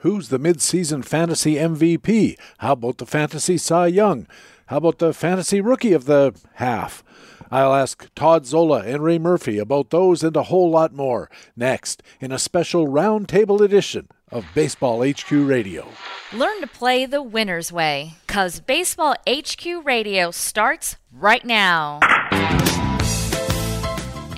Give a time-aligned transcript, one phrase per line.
[0.00, 2.38] Who's the midseason fantasy MVP?
[2.58, 4.26] How about the fantasy Cy Young?
[4.68, 7.04] How about the fantasy rookie of the half?
[7.50, 12.02] I'll ask Todd Zola and Ray Murphy about those and a whole lot more next
[12.18, 15.86] in a special roundtable edition of Baseball HQ Radio.
[16.32, 22.00] Learn to play the winner's way, because Baseball HQ Radio starts right now.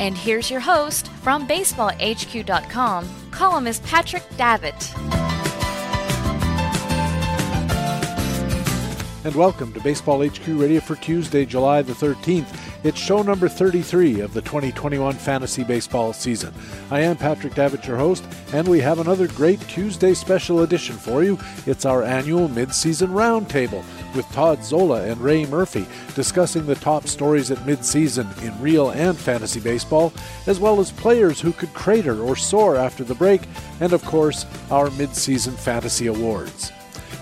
[0.01, 5.32] And here's your host from BaseballHQ.com, columnist Patrick Davitt.
[9.25, 12.59] And welcome to Baseball HQ Radio for Tuesday, July the 13th.
[12.83, 16.53] It's show number 33 of the 2021 fantasy baseball season.
[16.91, 21.23] I am Patrick Davitt, your host, and we have another great Tuesday special edition for
[21.23, 21.39] you.
[21.67, 23.85] It's our annual midseason roundtable
[24.17, 25.87] with Todd Zola and Ray Murphy
[26.17, 30.13] discussing the top stories at midseason in real and fantasy baseball,
[30.49, 33.43] as well as players who could crater or soar after the break,
[33.79, 36.73] and of course, our midseason fantasy awards.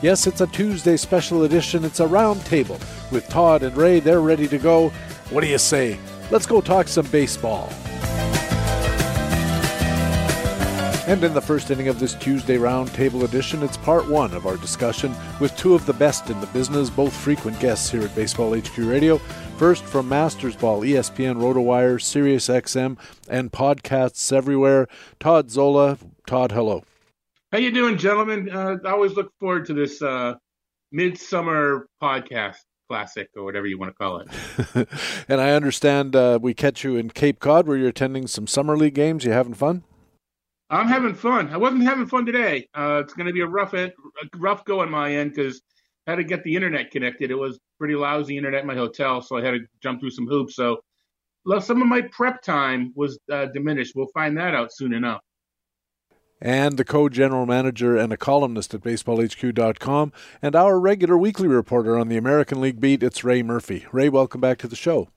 [0.03, 1.85] Yes, it's a Tuesday special edition.
[1.85, 2.81] It's a roundtable
[3.13, 4.01] with Todd and Ray.
[4.01, 4.89] They're ready to go.
[5.29, 5.99] What do you say?
[6.31, 7.71] Let's go talk some baseball.
[11.07, 14.57] And in the first inning of this Tuesday Roundtable edition, it's part one of our
[14.57, 18.57] discussion with two of the best in the business, both frequent guests here at Baseball
[18.57, 19.19] HQ Radio.
[19.59, 22.97] First, from Masters Ball, ESPN, RotoWire, SiriusXM,
[23.29, 25.99] and podcasts everywhere, Todd Zola.
[26.27, 26.85] Todd, hello.
[27.53, 28.49] How you doing, gentlemen?
[28.49, 30.35] Uh, I always look forward to this uh,
[30.93, 34.89] midsummer podcast classic or whatever you want to call it.
[35.29, 38.77] and I understand uh, we catch you in Cape Cod where you're attending some summer
[38.77, 39.25] league games.
[39.25, 39.83] You having fun?
[40.71, 41.49] I'm having fun.
[41.49, 42.69] I wasn't having fun today.
[42.73, 45.61] Uh, it's going to be a rough, end, a rough go on my end because
[46.07, 47.33] I had to get the internet connected.
[47.33, 50.29] It was pretty lousy internet in my hotel, so I had to jump through some
[50.29, 50.55] hoops.
[50.55, 50.79] So
[51.59, 53.97] some of my prep time was uh, diminished.
[53.97, 55.21] We'll find that out soon enough
[56.41, 61.99] and the co general manager and a columnist at baseballhq.com, and our regular weekly reporter
[61.99, 63.87] on the American League beat, it's Ray Murphy.
[63.93, 65.09] Ray, welcome back to the show.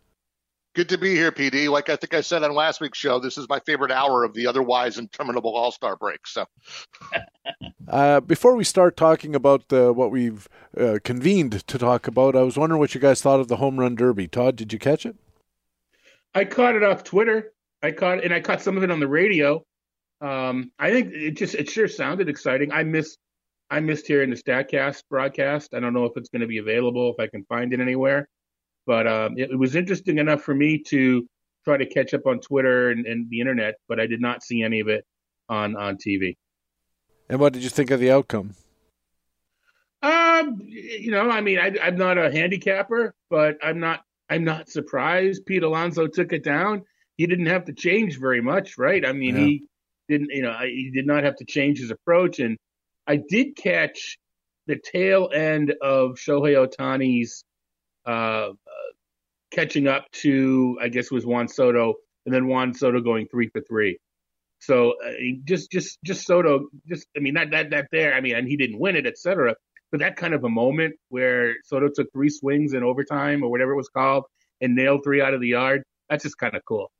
[0.75, 1.69] Good to be here, PD.
[1.69, 4.33] Like I think I said on last week's show, this is my favorite hour of
[4.33, 6.25] the otherwise interminable All Star break.
[6.25, 6.45] So,
[7.87, 12.41] uh, before we start talking about uh, what we've uh, convened to talk about, I
[12.41, 14.27] was wondering what you guys thought of the home run derby.
[14.27, 15.15] Todd, did you catch it?
[16.33, 17.53] I caught it off Twitter.
[17.83, 19.63] I caught and I caught some of it on the radio.
[20.23, 22.71] Um, I think it just it sure sounded exciting.
[22.71, 23.17] I miss
[23.69, 25.73] I missed hearing the Statcast broadcast.
[25.73, 28.29] I don't know if it's going to be available if I can find it anywhere,
[28.87, 31.27] but um, it, it, was interesting enough for me to
[31.65, 34.63] try to catch up on Twitter and, and the internet, but I did not see
[34.63, 35.05] any of it
[35.49, 36.37] on on TV.
[37.29, 38.55] And what did you think of the outcome?
[40.01, 44.69] Um, you know, I mean, I, I'm not a handicapper, but I'm not I'm not
[44.69, 45.45] surprised.
[45.45, 46.83] Pete Alonso took it down.
[47.17, 49.05] He didn't have to change very much, right?
[49.05, 49.41] I mean, yeah.
[49.41, 49.63] he
[50.09, 52.57] didn't you know he did not have to change his approach and
[53.07, 54.17] I did catch
[54.67, 57.43] the tail end of Shohei Ohtani's
[58.05, 58.49] uh,
[59.51, 63.61] catching up to I guess was Juan Soto and then Juan Soto going three for
[63.61, 63.97] three.
[64.59, 65.11] So uh,
[65.43, 68.57] just just just Soto just I mean that that that there I mean and he
[68.57, 69.55] didn't win it etc.
[69.91, 73.73] But that kind of a moment where Soto took three swings in overtime or whatever
[73.73, 74.23] it was called
[74.59, 76.91] and nailed three out of the yard that's just kind of cool.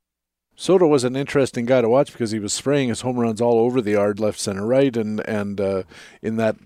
[0.56, 3.58] Soto was an interesting guy to watch because he was spraying his home runs all
[3.58, 5.82] over the yard, left, center, right, and and uh,
[6.22, 6.56] in that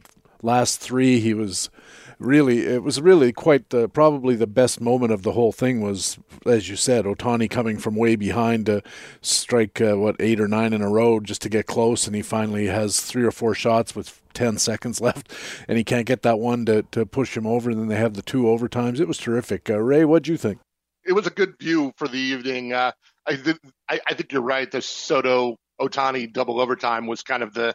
[0.43, 1.71] last three, he was
[2.19, 6.69] really it was really quite probably the best moment of the whole thing was as
[6.69, 8.83] you said Ohtani coming from way behind to
[9.21, 12.07] strike uh, what eight or nine in a row just to get close.
[12.07, 15.33] And he finally has three or four shots with 10 seconds left.
[15.67, 17.71] And he can't get that one to, to push him over.
[17.71, 19.01] And then they have the two overtimes.
[19.01, 19.69] It was terrific.
[19.71, 20.59] Uh, Ray what do you think?
[21.05, 22.73] It was a good view for the evening.
[22.73, 22.93] Uh,
[23.29, 23.59] I, th-
[23.89, 24.71] I, I think you're right.
[24.71, 27.75] The Soto Ohtani double overtime was kind of the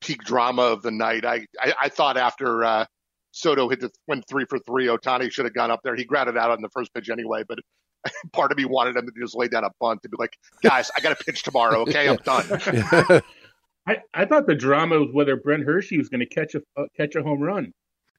[0.00, 1.24] peak drama of the night.
[1.24, 2.86] I I, I thought after uh,
[3.32, 5.94] Soto hit the went three for three, Ohtani should have gone up there.
[5.94, 7.58] He grounded out on the first pitch anyway, but
[8.32, 10.90] part of me wanted him to just lay down a bunt and be like, guys,
[10.96, 11.80] I got to pitch tomorrow.
[11.80, 12.46] Okay, I'm done.
[13.86, 16.86] I, I thought the drama was whether Brent Hershey was going to catch a uh,
[16.96, 17.72] catch a home run.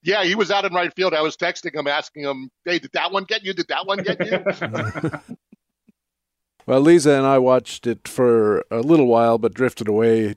[0.04, 1.14] Yeah, he was out in right field.
[1.14, 3.54] I was texting him, asking him, "Hey, did that one get you?
[3.54, 5.38] Did that one get you?"
[6.68, 10.36] Well, Lisa and I watched it for a little while, but drifted away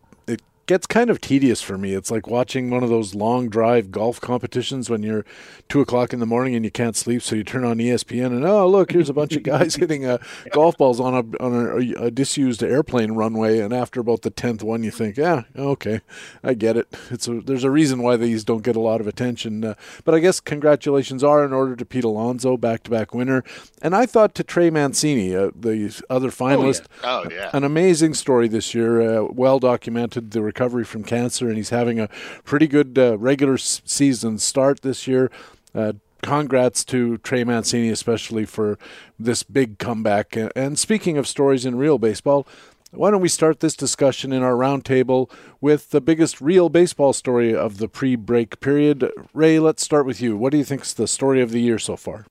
[0.71, 1.95] gets kind of tedious for me.
[1.95, 5.25] It's like watching one of those long drive golf competitions when you're
[5.69, 8.45] two o'clock in the morning and you can't sleep, so you turn on ESPN and
[8.45, 10.19] oh look, here's a bunch of guys hitting uh,
[10.53, 14.63] golf balls on a on a, a, disused airplane runway, and after about the tenth
[14.63, 16.03] one, you think, yeah, okay,
[16.45, 16.87] I get it.
[17.11, 19.75] It's a, there's a reason why these don't get a lot of attention, uh,
[20.05, 23.43] but I guess congratulations are in order to Pete Alonso, back-to-back winner,
[23.83, 27.29] and I thought to Trey Mancini, uh, the other finalist, oh, yeah.
[27.29, 27.51] Oh, yeah.
[27.53, 30.31] an amazing story this year, uh, well documented.
[30.31, 32.09] The recovery from cancer, and he's having a
[32.45, 35.31] pretty good uh, regular season start this year.
[35.75, 38.79] Uh, congrats to Trey Mancini, especially for
[39.19, 40.37] this big comeback.
[40.55, 42.47] And speaking of stories in real baseball,
[42.91, 45.31] why don't we start this discussion in our roundtable
[45.63, 49.11] with the biggest real baseball story of the pre break period?
[49.33, 50.37] Ray, let's start with you.
[50.37, 52.27] What do you think is the story of the year so far?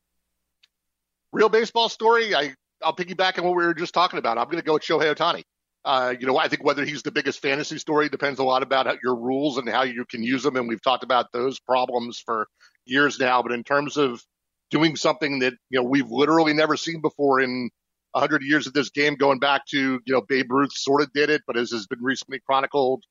[1.34, 2.36] Real baseball story?
[2.36, 2.54] I,
[2.84, 4.38] I'll piggyback on what we were just talking about.
[4.38, 5.42] I'm going to go with Shohei Ohtani.
[5.86, 8.98] Uh, you know, I think whether he's the biggest fantasy story depends a lot about
[9.02, 10.58] your rules and how you can use them.
[10.58, 12.48] And we've talked about those problems for
[12.86, 13.42] years now.
[13.42, 14.22] But in terms of
[14.70, 17.70] doing something that, you know, we've literally never seen before in
[18.12, 21.30] 100 years of this game, going back to, you know, Babe Ruth sort of did
[21.30, 23.04] it, but as has been recently chronicled,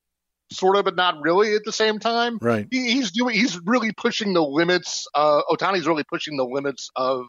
[0.53, 2.38] sort of, but not really at the same time.
[2.41, 2.67] Right.
[2.70, 5.06] He, he's doing, he's really pushing the limits.
[5.15, 7.26] Uh, Ohtani's really pushing the limits of,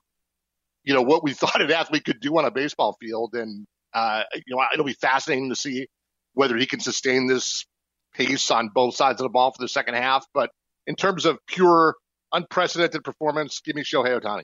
[0.84, 3.34] you know, what we thought an athlete could do on a baseball field.
[3.34, 5.88] And, uh, you know, it'll be fascinating to see
[6.34, 7.66] whether he can sustain this
[8.14, 10.26] pace on both sides of the ball for the second half.
[10.34, 10.52] But
[10.88, 11.96] in terms of pure
[12.32, 14.44] unprecedented performance, give me Shohei Ohtani.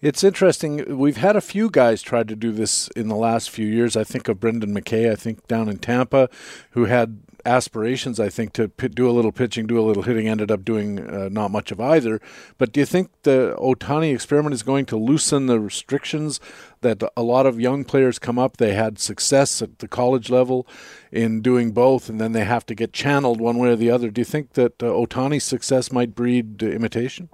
[0.00, 0.96] It's interesting.
[0.96, 3.96] We've had a few guys try to do this in the last few years.
[3.96, 6.28] I think of Brendan McKay, I think down in Tampa,
[6.70, 10.50] who had aspirations, I think, to do a little pitching, do a little hitting, ended
[10.50, 12.20] up doing uh, not much of either.
[12.58, 16.38] But do you think the Ohtani experiment is going to loosen the restrictions
[16.82, 18.58] that a lot of young players come up?
[18.58, 20.66] They had success at the college level
[21.10, 24.10] in doing both, and then they have to get channeled one way or the other.
[24.10, 27.30] Do you think that uh, Ohtani's success might breed imitation?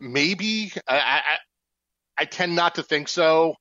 [0.00, 1.36] maybe I, I,
[2.18, 3.54] I tend not to think so,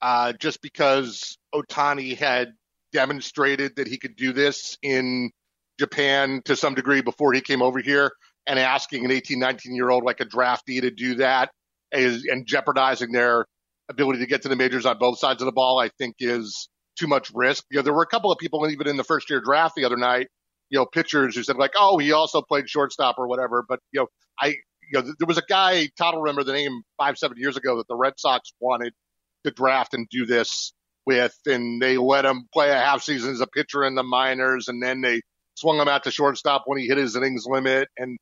[0.00, 2.54] uh, just because Ohtani had
[2.92, 5.30] demonstrated that he could do this in
[5.78, 8.12] Japan to some degree before he came over here,
[8.46, 11.50] and asking an 18, 19 year old like a draftee to do that
[11.92, 13.46] is, and jeopardizing their
[13.90, 16.68] ability to get to the majors on both sides of the ball, I think is
[16.98, 17.64] too much risk.
[17.70, 19.84] You know, there were a couple of people even in the first year draft the
[19.84, 20.28] other night,
[20.70, 23.64] you know, pitchers who said like, oh, he also played shortstop or whatever.
[23.66, 24.06] But you know,
[24.40, 24.48] I
[24.90, 27.76] you know, there was a guy, Todd will remember the name five, seven years ago
[27.76, 28.92] that the Red Sox wanted
[29.44, 30.72] to draft and do this
[31.08, 34.68] with, and they let him play a half season as a pitcher in the minors,
[34.68, 35.22] and then they
[35.54, 37.88] swung him out to shortstop when he hit his innings limit.
[37.96, 38.18] And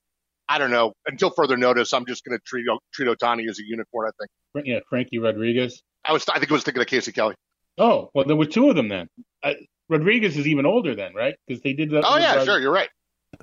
[0.48, 0.92] I don't know.
[1.04, 4.08] Until further notice, I'm just going to treat treat Ohtani as a unicorn.
[4.08, 4.12] I
[4.54, 4.66] think.
[4.66, 5.82] Yeah, Frankie Rodriguez.
[6.04, 6.24] I was.
[6.28, 7.34] I think I was thinking of Casey Kelly.
[7.76, 9.08] Oh well, there were two of them then.
[9.42, 9.54] Uh,
[9.88, 11.34] Rodriguez is even older then, right?
[11.46, 12.04] Because they did that.
[12.06, 12.60] Oh yeah, sure.
[12.60, 12.88] You're right.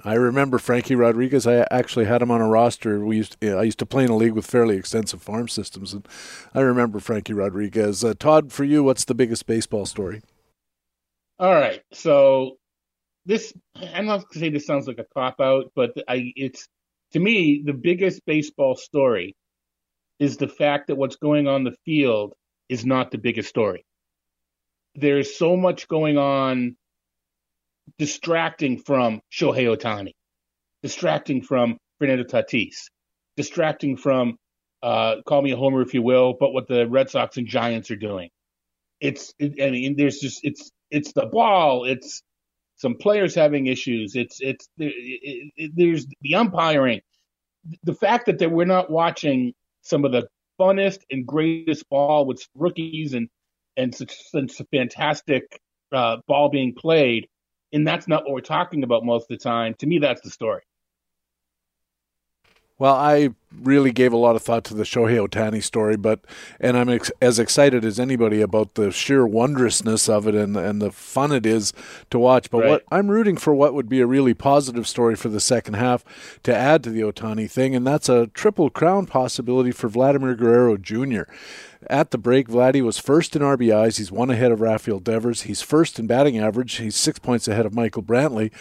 [0.03, 1.45] I remember Frankie Rodriguez.
[1.45, 3.05] I actually had him on a roster.
[3.05, 5.93] We used to, I used to play in a league with fairly extensive farm systems,
[5.93, 6.07] and
[6.53, 8.03] I remember Frankie Rodriguez.
[8.03, 10.21] Uh, Todd, for you, what's the biggest baseball story?
[11.39, 12.57] All right, so
[13.25, 16.67] this I'm not going to say this sounds like a cop out, but I it's
[17.11, 19.35] to me the biggest baseball story
[20.19, 22.33] is the fact that what's going on the field
[22.69, 23.85] is not the biggest story.
[24.95, 26.75] There's so much going on
[27.97, 30.11] distracting from Shohei Ohtani,
[30.81, 32.89] distracting from Fernando Tatis,
[33.37, 34.37] distracting from
[34.81, 37.89] uh, call me a homer if you will, but what the Red Sox and Giants
[37.89, 38.29] are doing.
[38.99, 42.21] It's, it, I mean, there's just it's it's the ball, it's
[42.75, 47.01] some players having issues, it's it's it, it, there's the umpiring,
[47.83, 50.27] the fact that, that we're not watching some of the
[50.59, 53.29] funnest and greatest ball with rookies and
[53.77, 55.43] and such, such fantastic
[55.93, 57.27] uh, ball being played
[57.73, 59.73] and that's not what we're talking about most of the time.
[59.79, 60.61] To me, that's the story.
[62.83, 63.29] Well, I
[63.61, 66.19] really gave a lot of thought to the Shohei Ohtani story, but
[66.59, 70.81] and I'm ex- as excited as anybody about the sheer wondrousness of it and and
[70.81, 71.71] the fun it is
[72.09, 72.49] to watch.
[72.49, 72.69] But right.
[72.69, 76.03] what I'm rooting for what would be a really positive story for the second half
[76.43, 80.75] to add to the Ohtani thing, and that's a triple crown possibility for Vladimir Guerrero
[80.75, 81.21] Jr.
[81.87, 83.97] At the break, Vladdy was first in RBIs.
[83.97, 85.43] He's one ahead of Rafael Devers.
[85.43, 86.75] He's first in batting average.
[86.75, 88.51] He's six points ahead of Michael Brantley.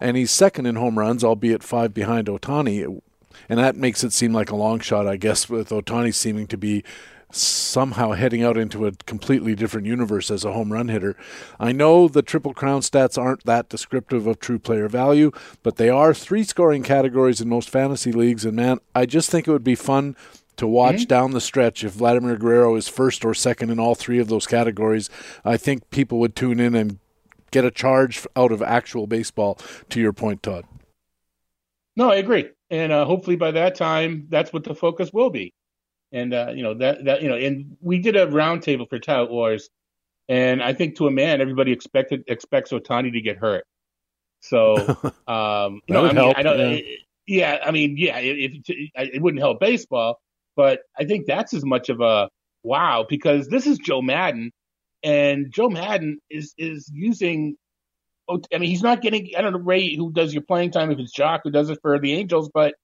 [0.00, 3.00] And he's second in home runs, albeit five behind Ohtani.
[3.48, 6.56] And that makes it seem like a long shot, I guess, with Ohtani seeming to
[6.56, 6.84] be
[7.30, 11.16] somehow heading out into a completely different universe as a home run hitter.
[11.58, 15.32] I know the Triple Crown stats aren't that descriptive of true player value,
[15.62, 18.44] but they are three scoring categories in most fantasy leagues.
[18.44, 20.16] And man, I just think it would be fun
[20.56, 21.04] to watch mm-hmm.
[21.04, 24.46] down the stretch if Vladimir Guerrero is first or second in all three of those
[24.46, 25.10] categories.
[25.44, 26.98] I think people would tune in and
[27.50, 29.58] get a charge out of actual baseball.
[29.90, 30.64] To your point, Todd.
[31.96, 35.54] No, I agree, and uh, hopefully by that time, that's what the focus will be.
[36.10, 39.30] And uh, you know that that you know, and we did a roundtable for Tout
[39.30, 39.70] Wars,
[40.28, 43.64] and I think to a man, everybody expected expects Ohtani to get hurt.
[44.40, 44.74] So,
[45.28, 46.58] um, you know, I mean, help, I don't.
[46.58, 46.80] Yeah.
[47.26, 47.58] yeah.
[47.64, 50.20] I mean, yeah, if, if it wouldn't help baseball,
[50.56, 52.28] but I think that's as much of a
[52.64, 54.50] wow because this is Joe Maddon,
[55.04, 57.56] and Joe Maddon is is using
[58.28, 59.30] Oh, I mean, he's not getting.
[59.36, 61.78] I don't know Ray who does your playing time if it's Jock who does it
[61.82, 62.74] for the Angels, but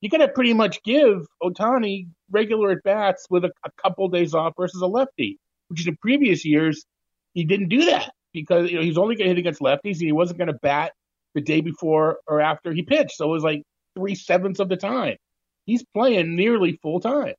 [0.00, 4.34] you got to pretty much give Ohtani regular at bats with a, a couple days
[4.34, 6.84] off versus a lefty, which in previous years
[7.32, 10.02] he didn't do that because you know he's only going to hit against lefties and
[10.02, 10.92] he wasn't going to bat
[11.34, 13.16] the day before or after he pitched.
[13.16, 13.62] So it was like
[13.96, 15.16] three sevenths of the time.
[15.64, 17.34] He's playing nearly full time.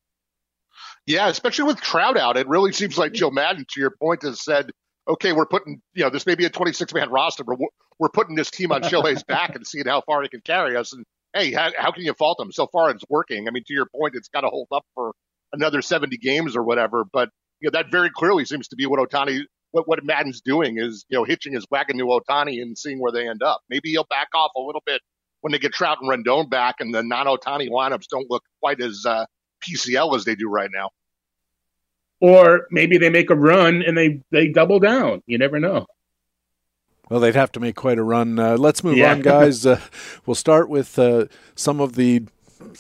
[1.05, 4.43] Yeah, especially with Trout out, it really seems like Joe Maddon, to your point, has
[4.43, 4.71] said,
[5.07, 7.57] okay, we're putting, you know, this may be a 26 man roster, but
[7.99, 10.93] we're putting this team on Shohei's back and seeing how far he can carry us.
[10.93, 12.51] And hey, how, how can you fault him?
[12.51, 13.47] So far, it's working.
[13.47, 15.13] I mean, to your point, it's got to hold up for
[15.51, 17.03] another 70 games or whatever.
[17.11, 17.29] But
[17.59, 19.41] you know, that very clearly seems to be what Ohtani,
[19.71, 23.11] what, what Maddon's doing is, you know, hitching his wagon to Ohtani and seeing where
[23.11, 23.61] they end up.
[23.69, 25.01] Maybe he'll back off a little bit
[25.41, 29.03] when they get Trout and Rendon back and the non-Ohtani lineups don't look quite as
[29.05, 29.25] uh,
[29.67, 30.89] PCL as they do right now.
[32.23, 35.21] Or maybe they make a run and they, they double down.
[35.25, 35.85] You never know.
[37.09, 38.39] Well, they'd have to make quite a run.
[38.39, 39.11] Uh, let's move yeah.
[39.11, 39.65] on, guys.
[39.65, 39.81] Uh,
[40.25, 42.23] we'll start with uh, some of the,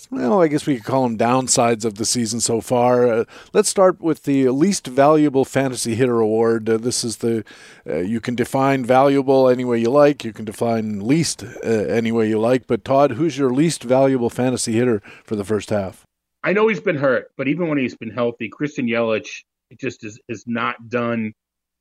[0.09, 3.05] well, I guess we could call them downsides of the season so far.
[3.11, 6.69] Uh, let's start with the least valuable fantasy hitter award.
[6.69, 7.43] Uh, this is the,
[7.85, 10.23] uh, you can define valuable any way you like.
[10.23, 12.65] You can define least any way you like.
[12.65, 16.05] But, Todd, who's your least valuable fantasy hitter for the first half?
[16.43, 19.43] I know he's been hurt, but even when he's been healthy, Christian Yelich
[19.79, 21.33] just is, is not done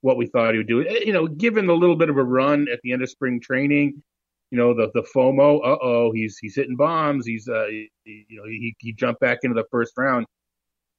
[0.02, 0.86] what we thought he would do.
[0.86, 3.40] Eh, you know, given a little bit of a run at the end of spring
[3.40, 4.02] training,
[4.50, 7.26] you know, the the FOMO, uh oh, he's he's hitting bombs.
[7.26, 10.26] He's uh, he, you know, he he jumped back into the first round.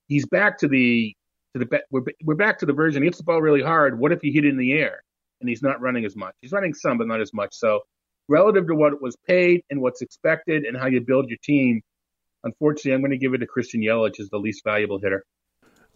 [0.07, 1.15] He's back to the
[1.53, 3.03] to the we're we're back to the version.
[3.03, 3.99] He hits the ball really hard.
[3.99, 5.03] What if he hit it in the air
[5.39, 6.33] and he's not running as much?
[6.41, 7.53] He's running some, but not as much.
[7.53, 7.81] So
[8.27, 11.81] relative to what was paid and what's expected and how you build your team,
[12.43, 15.25] unfortunately, I'm going to give it to Christian Yelich as the least valuable hitter.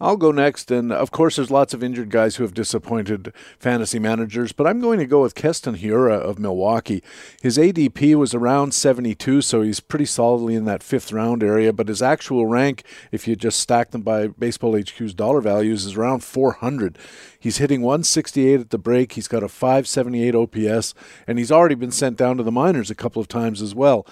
[0.00, 3.98] I'll go next, and of course, there's lots of injured guys who have disappointed fantasy
[3.98, 7.02] managers, but I'm going to go with Keston Hiura of Milwaukee.
[7.42, 11.88] His ADP was around 72, so he's pretty solidly in that fifth round area, but
[11.88, 16.22] his actual rank, if you just stack them by Baseball HQ's dollar values, is around
[16.22, 16.96] 400.
[17.40, 20.94] He's hitting 168 at the break, he's got a 578 OPS,
[21.26, 24.06] and he's already been sent down to the minors a couple of times as well.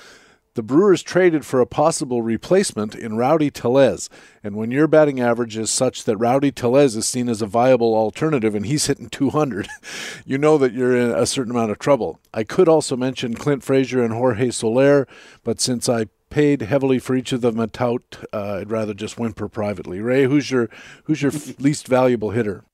[0.57, 4.09] The Brewers traded for a possible replacement in Rowdy Tellez.
[4.43, 7.95] And when your batting average is such that Rowdy Tellez is seen as a viable
[7.95, 9.69] alternative and he's hitting 200,
[10.25, 12.21] you know that you're in a certain amount of trouble.
[12.33, 15.07] I could also mention Clint Frazier and Jorge Soler,
[15.45, 19.19] but since I paid heavily for each of them a tout, uh, I'd rather just
[19.19, 20.01] whimper privately.
[20.01, 20.71] Ray, who's your
[21.05, 22.65] who's your least valuable hitter?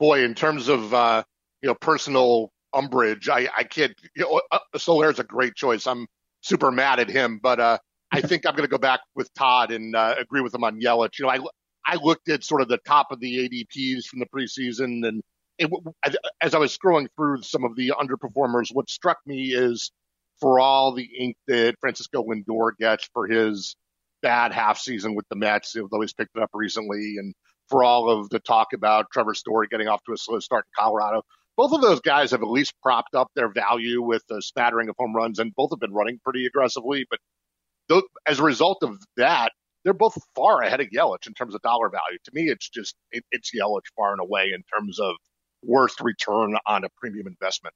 [0.00, 1.22] Boy, in terms of uh,
[1.62, 3.94] you know personal umbrage, I, I can't.
[4.16, 5.86] You know, uh, Soler is a great choice.
[5.86, 6.08] I'm
[6.44, 7.40] super mad at him.
[7.42, 7.78] But uh,
[8.12, 10.80] I think I'm going to go back with Todd and uh, agree with him on
[10.80, 11.18] Yelich.
[11.18, 11.38] You know, I
[11.86, 15.22] I looked at sort of the top of the ADPs from the preseason, and
[15.58, 15.70] it,
[16.40, 19.90] as I was scrolling through some of the underperformers, what struck me is
[20.40, 23.76] for all the ink that Francisco Lindor gets for his
[24.22, 27.34] bad half season with the Mets, although he's picked it up recently, and
[27.68, 30.82] for all of the talk about Trevor Story getting off to a slow start in
[30.82, 31.22] Colorado
[31.56, 34.96] both of those guys have at least propped up their value with a smattering of
[34.98, 37.06] home runs, and both have been running pretty aggressively.
[37.10, 37.20] But
[37.90, 39.52] th- as a result of that,
[39.84, 42.18] they're both far ahead of Yelich in terms of dollar value.
[42.24, 45.16] To me, it's just it, it's Yelich far and away in terms of
[45.64, 47.74] worst return on a premium investment.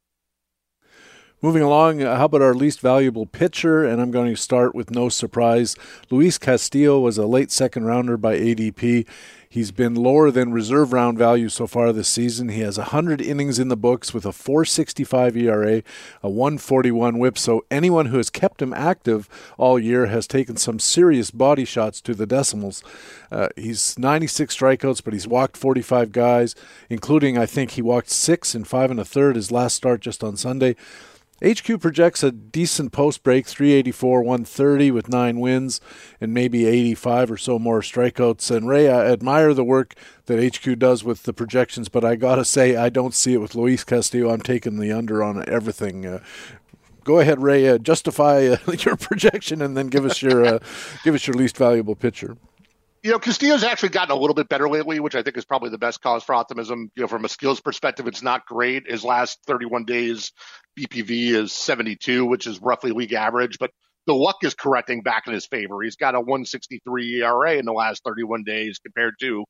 [1.41, 3.85] Moving along, uh, how about our least valuable pitcher?
[3.85, 5.77] And I'm going to start with no surprise.
[6.11, 9.07] Luis Castillo was a late second rounder by ADP.
[9.49, 12.49] He's been lower than reserve round value so far this season.
[12.49, 15.83] He has 100 innings in the books with a 465 ERA,
[16.25, 17.39] a 141 whip.
[17.39, 22.01] So anyone who has kept him active all year has taken some serious body shots
[22.01, 22.83] to the decimals.
[23.31, 26.57] Uh, he's 96 strikeouts, but he's walked 45 guys,
[26.91, 30.25] including, I think, he walked six and five and a third his last start just
[30.25, 30.75] on Sunday.
[31.45, 35.81] HQ projects a decent post break 384 130 with nine wins
[36.21, 38.55] and maybe 85 or so more strikeouts.
[38.55, 39.95] And Ray, I admire the work
[40.27, 43.41] that HQ does with the projections, but I got to say, I don't see it
[43.41, 44.31] with Luis Castillo.
[44.31, 46.05] I'm taking the under on everything.
[46.05, 46.23] Uh,
[47.05, 47.69] go ahead, Ray.
[47.69, 50.59] Uh, justify uh, your projection and then give us your uh,
[51.05, 52.37] give us your least valuable pitcher
[53.03, 55.71] you know, Castillo's actually gotten a little bit better lately, which I think is probably
[55.71, 56.91] the best cause for optimism.
[56.97, 58.91] You know, from a skills perspective, it's not great.
[58.91, 60.33] His last 31 days
[60.79, 63.71] BPV is 72, which is roughly league average, but
[64.07, 65.83] the luck is correcting back in his favor.
[65.83, 69.45] He's got a 163 ERA in the last 31 days compared to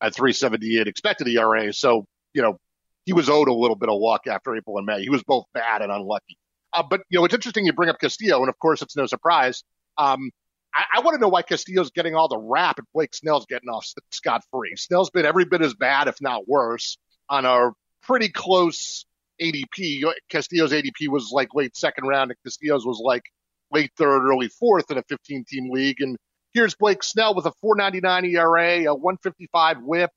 [0.00, 1.72] a 378 expected ERA.
[1.72, 2.04] So,
[2.34, 2.58] you know,
[3.06, 5.02] he was owed a little bit of luck after April and May.
[5.02, 6.36] He was both bad and unlucky.
[6.72, 9.06] Uh, but, you know, it's interesting you bring up Castillo, and of course, it's no
[9.06, 9.62] surprise.
[9.98, 10.30] Um,
[10.74, 13.68] I, I want to know why Castillo's getting all the rap and Blake Snell's getting
[13.68, 14.76] off scot free.
[14.76, 16.98] Snell's been every bit as bad, if not worse,
[17.28, 17.70] on a
[18.02, 19.04] pretty close
[19.40, 20.02] ADP.
[20.28, 23.24] Castillo's ADP was like late second round, and Castillo's was like
[23.70, 26.00] late third, early fourth in a 15 team league.
[26.00, 26.16] And
[26.52, 30.10] here's Blake Snell with a 4.99 ERA, a 155 WHIP,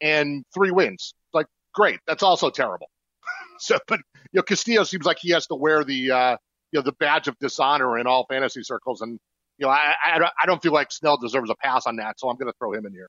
[0.00, 1.14] and three wins.
[1.32, 2.00] Like great.
[2.06, 2.88] That's also terrible.
[3.58, 4.00] so, but
[4.32, 6.36] you know, Castillo seems like he has to wear the uh,
[6.72, 9.18] you know the badge of dishonor in all fantasy circles, and
[9.58, 12.28] you know I I, I don't feel like Snell deserves a pass on that, so
[12.28, 13.08] I'm going to throw him in here.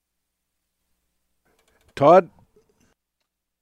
[1.96, 2.30] Todd,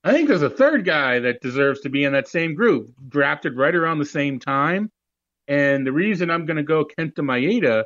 [0.05, 3.57] I think there's a third guy that deserves to be in that same group, drafted
[3.57, 4.91] right around the same time.
[5.47, 7.85] And the reason I'm going to go Kenta Maeda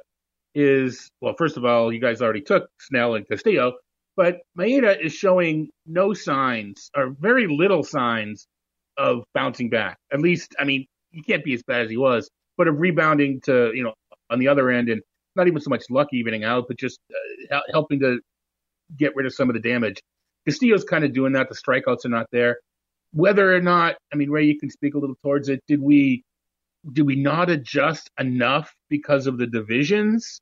[0.53, 3.73] is, well, first of all, you guys already took Snell and Castillo,
[4.17, 8.47] but Maeda is showing no signs or very little signs
[8.97, 9.97] of bouncing back.
[10.11, 13.39] At least, I mean, he can't be as bad as he was, but of rebounding
[13.41, 13.93] to, you know,
[14.29, 15.01] on the other end and
[15.35, 16.99] not even so much luck evening out, but just
[17.51, 18.19] uh, helping to
[18.97, 20.01] get rid of some of the damage.
[20.47, 21.49] Castillo's kind of doing that.
[21.49, 22.57] The strikeouts are not there.
[23.13, 25.61] Whether or not, I mean, Ray, you can speak a little towards it.
[25.67, 26.23] Did we,
[26.93, 30.41] did we not adjust enough because of the divisions?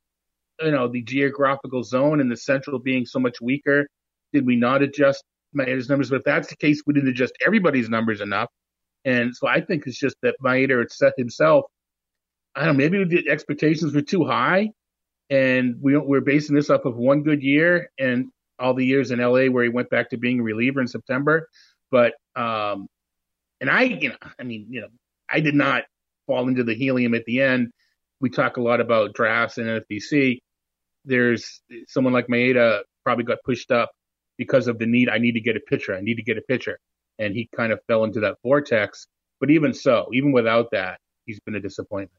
[0.60, 3.86] You know, the geographical zone and the central being so much weaker.
[4.32, 5.22] Did we not adjust
[5.56, 6.10] Maeda's numbers?
[6.10, 8.48] But if that's the case, we didn't adjust everybody's numbers enough.
[9.04, 10.84] And so I think it's just that Maeda
[11.16, 11.64] himself.
[12.58, 14.72] I don't know, maybe the expectations were too high,
[15.30, 19.20] and we we're basing this off of one good year, and all the years in
[19.20, 21.48] LA where he went back to being a reliever in September.
[21.92, 22.88] But um,
[23.60, 24.88] and I, you know, I mean, you know,
[25.30, 25.84] I did not
[26.26, 27.70] fall into the helium at the end.
[28.20, 30.38] We talk a lot about drafts and NFBC.
[31.04, 33.92] There's someone like Maeda probably got pushed up
[34.36, 35.08] because of the need.
[35.08, 35.96] I need to get a pitcher.
[35.96, 36.80] I need to get a pitcher,
[37.20, 39.06] and he kind of fell into that vortex.
[39.38, 42.10] But even so, even without that, he's been a disappointment.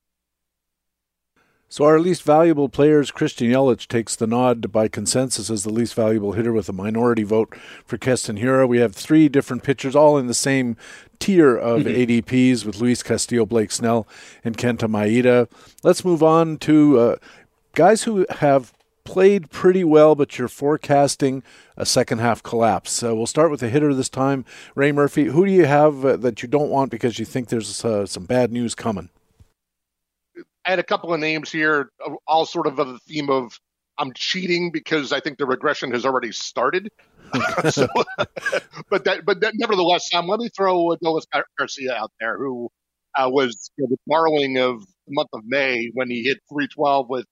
[1.71, 5.93] So our least valuable players, Christian Yelich takes the nod by consensus as the least
[5.93, 8.67] valuable hitter with a minority vote for Keston Hiura.
[8.67, 10.77] We have three different pitchers, all in the same
[11.19, 12.23] tier of mm-hmm.
[12.25, 14.07] ADPs with Luis Castillo, Blake Snell,
[14.43, 15.47] and Kenta Maeda.
[15.83, 17.15] Let's move on to uh,
[17.75, 18.73] guys who have
[19.03, 21.43] played pretty well, but you're forecasting
[21.77, 22.91] a second half collapse.
[22.91, 24.43] So we'll start with the hitter this time,
[24.73, 25.25] Ray Murphy.
[25.25, 28.25] Who do you have uh, that you don't want because you think there's uh, some
[28.25, 29.09] bad news coming?
[30.69, 31.89] I had a couple of names here,
[32.27, 33.59] all sort of of the theme of
[33.97, 36.89] I'm cheating because I think the regression has already started.
[37.71, 37.87] so,
[38.91, 41.23] but that, but that, nevertheless, um, let me throw Adolis
[41.57, 42.69] Garcia out there, who
[43.17, 47.09] uh, was you know, the borrowing of the month of May when he hit 312
[47.09, 47.25] with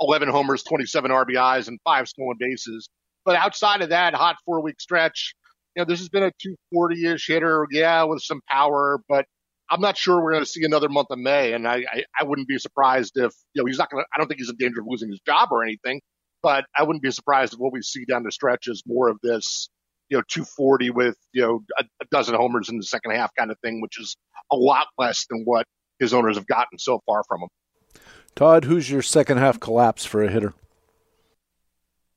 [0.00, 2.88] 11 homers, 27 RBIs, and five stolen bases.
[3.24, 5.32] But outside of that hot four week stretch,
[5.76, 9.26] you know, this has been a 240 ish hitter, yeah, with some power, but
[9.70, 12.24] I'm not sure we're going to see another month of May, and I, I, I
[12.24, 14.08] wouldn't be surprised if you know he's not going to.
[14.12, 16.00] I don't think he's in danger of losing his job or anything,
[16.42, 19.18] but I wouldn't be surprised if what we see down the stretch is more of
[19.22, 19.68] this,
[20.08, 23.50] you know, 240 with you know a, a dozen homers in the second half kind
[23.50, 24.16] of thing, which is
[24.52, 25.66] a lot less than what
[26.00, 27.48] his owners have gotten so far from him.
[28.34, 30.54] Todd, who's your second half collapse for a hitter?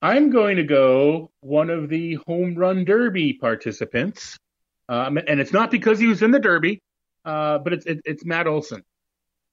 [0.01, 4.37] I'm going to go one of the home run derby participants.
[4.89, 6.81] Um, and it's not because he was in the derby
[7.25, 8.83] uh, but it's it, it's Matt Olson,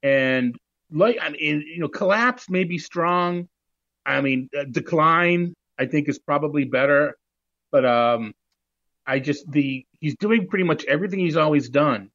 [0.02, 0.56] and
[0.90, 3.48] like I mean, you know, collapse may be strong.
[4.04, 7.16] I mean, uh, decline I think is probably better,
[7.72, 8.34] but um,
[9.06, 12.10] I just the he's doing pretty much everything he's always done,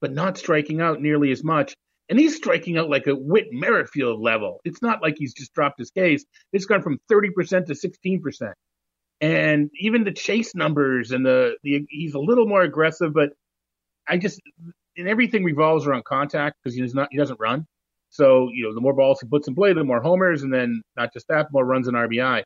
[0.00, 1.74] but not striking out nearly as much.
[2.08, 4.60] And he's striking out like a Whit Merrifield level.
[4.64, 6.24] It's not like he's just dropped his case.
[6.52, 8.52] It's gone from 30% to 16%.
[9.20, 13.30] And even the chase numbers and the, the he's a little more aggressive, but
[14.08, 14.40] I just
[14.98, 17.66] and everything revolves around contact because he's not he doesn't run.
[18.10, 20.82] So you know, the more balls he puts in play, the more homers, and then
[20.96, 22.42] not just that, more runs and RBI.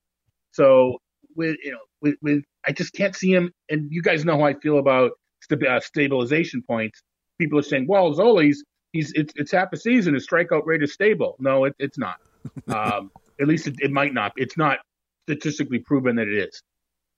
[0.53, 0.99] So
[1.35, 3.51] with you know, with, with I just can't see him.
[3.71, 7.01] And you guys know how I feel about st- uh, stabilization points.
[7.38, 8.62] People are saying, well, Zoli's
[8.93, 10.15] he's it's, it's half a season.
[10.15, 11.37] His strikeout rate is stable.
[11.38, 12.17] No, it, it's not.
[12.67, 14.33] Um, at least it, it might not.
[14.37, 14.79] It's not
[15.29, 16.61] statistically proven that it is.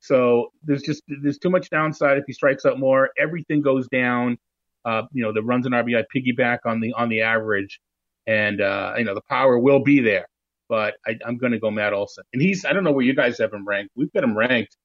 [0.01, 3.09] So there's just there's too much downside if he strikes out more.
[3.19, 4.37] Everything goes down
[4.85, 7.81] uh, you know, the runs and RBI piggyback on the on the average,
[8.27, 10.29] and uh, you know the power will be there.
[10.69, 13.15] But I, am going to go Matt Olson, and he's I don't know where you
[13.15, 13.93] guys have him ranked.
[13.97, 14.77] We've got him ranked,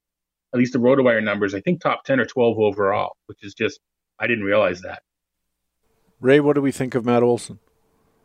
[0.53, 1.53] at least the RotoWire numbers.
[1.53, 3.79] I think top ten or twelve overall, which is just
[4.19, 5.01] I didn't realize that.
[6.21, 7.59] Ray, what do we think of Matt Olson?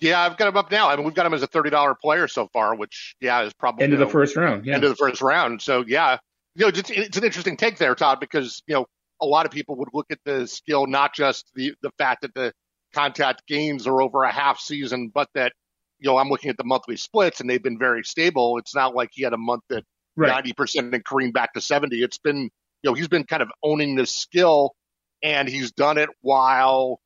[0.01, 0.91] Yeah, I've got him up now.
[0.91, 3.53] I mean, we've got him as a thirty dollar player so far, which yeah is
[3.55, 4.67] probably into the first round.
[4.67, 4.77] Yeah.
[4.77, 5.63] Into the first round.
[5.63, 6.19] So yeah,
[6.55, 8.87] you know, it's, it's an interesting take there, Todd, because you know
[9.21, 12.35] a lot of people would look at the skill, not just the, the fact that
[12.35, 12.53] the
[12.93, 15.53] contact gains are over a half season, but that,
[15.99, 18.59] you know, I'm looking at the monthly splits and they've been very stable.
[18.59, 19.85] It's not like he had a month that
[20.17, 20.45] right.
[20.45, 22.03] 90% and careened back to 70.
[22.03, 22.43] It's been,
[22.83, 24.75] you know, he's been kind of owning this skill.
[25.23, 27.01] and he's done it while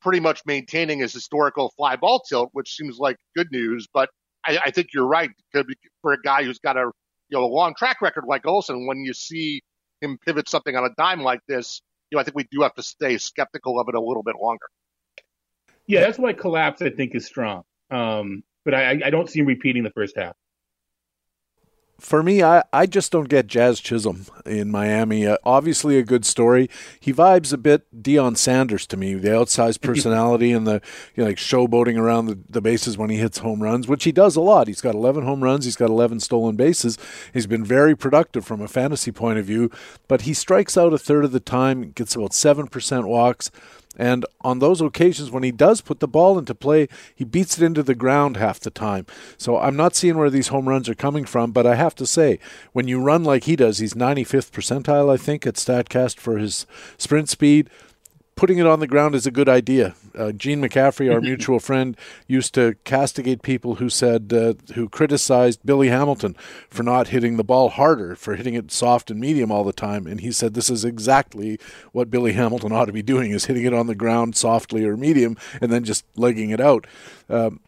[0.00, 3.88] pretty much maintaining his historical fly ball tilt, which seems like good news.
[3.92, 4.08] But
[4.46, 5.30] I, I think you're right.
[6.02, 6.90] For a guy who's got a
[7.28, 9.62] you know a long track record like Olson, when you see
[10.00, 12.74] him pivot something on a dime like this, you know I think we do have
[12.74, 14.66] to stay skeptical of it a little bit longer.
[15.86, 17.62] Yeah, that's why collapse I think is strong.
[17.90, 20.34] Um, but I, I don't see him repeating the first half
[21.98, 25.26] for me, I, I just don't get Jazz Chisholm in Miami.
[25.26, 26.68] Uh, obviously, a good story.
[27.00, 30.82] He vibes a bit Deion Sanders to me, the outsized personality and the
[31.14, 34.12] you know, like showboating around the, the bases when he hits home runs, which he
[34.12, 34.68] does a lot.
[34.68, 36.98] He's got 11 home runs, he's got 11 stolen bases.
[37.32, 39.70] He's been very productive from a fantasy point of view,
[40.06, 43.50] but he strikes out a third of the time, gets about 7% walks.
[43.96, 47.64] And on those occasions when he does put the ball into play, he beats it
[47.64, 49.06] into the ground half the time.
[49.38, 52.06] So I'm not seeing where these home runs are coming from, but I have to
[52.06, 52.38] say,
[52.72, 56.66] when you run like he does, he's 95th percentile, I think, at StatCast for his
[56.98, 57.70] sprint speed
[58.36, 59.94] putting it on the ground is a good idea.
[60.16, 61.96] Uh, Gene McCaffrey, our mutual friend,
[62.28, 66.36] used to castigate people who said uh, who criticized Billy Hamilton
[66.68, 70.06] for not hitting the ball harder, for hitting it soft and medium all the time.
[70.06, 71.58] And he said this is exactly
[71.92, 74.96] what Billy Hamilton ought to be doing: is hitting it on the ground softly or
[74.96, 76.86] medium, and then just legging it out.
[77.28, 77.60] Um,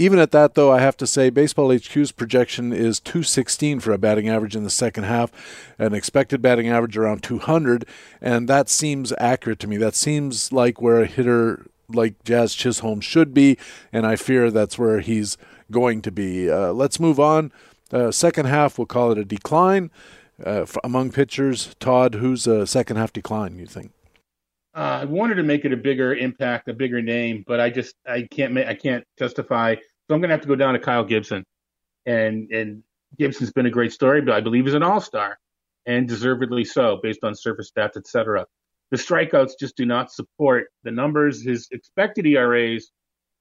[0.00, 3.98] even at that, though, I have to say Baseball HQ's projection is 216 for a
[3.98, 5.30] batting average in the second half,
[5.78, 7.84] an expected batting average around 200,
[8.18, 9.76] and that seems accurate to me.
[9.76, 13.58] That seems like where a hitter like Jazz Chisholm should be,
[13.92, 15.36] and I fear that's where he's
[15.70, 16.50] going to be.
[16.50, 17.52] Uh, let's move on.
[17.92, 19.90] Uh, second half, we'll call it a decline
[20.42, 21.74] uh, among pitchers.
[21.78, 23.58] Todd, who's a second half decline?
[23.58, 23.92] You think?
[24.74, 27.96] Uh, I wanted to make it a bigger impact, a bigger name, but I just
[28.08, 29.74] I can't I can't justify
[30.10, 31.44] so I'm going to have to go down to Kyle Gibson.
[32.04, 32.82] And and
[33.16, 35.38] Gibson's been a great story, but I believe he's an all-star
[35.86, 38.44] and deservedly so based on surface stats, etc.
[38.90, 41.44] The strikeouts just do not support the numbers.
[41.44, 42.90] His expected ERAs,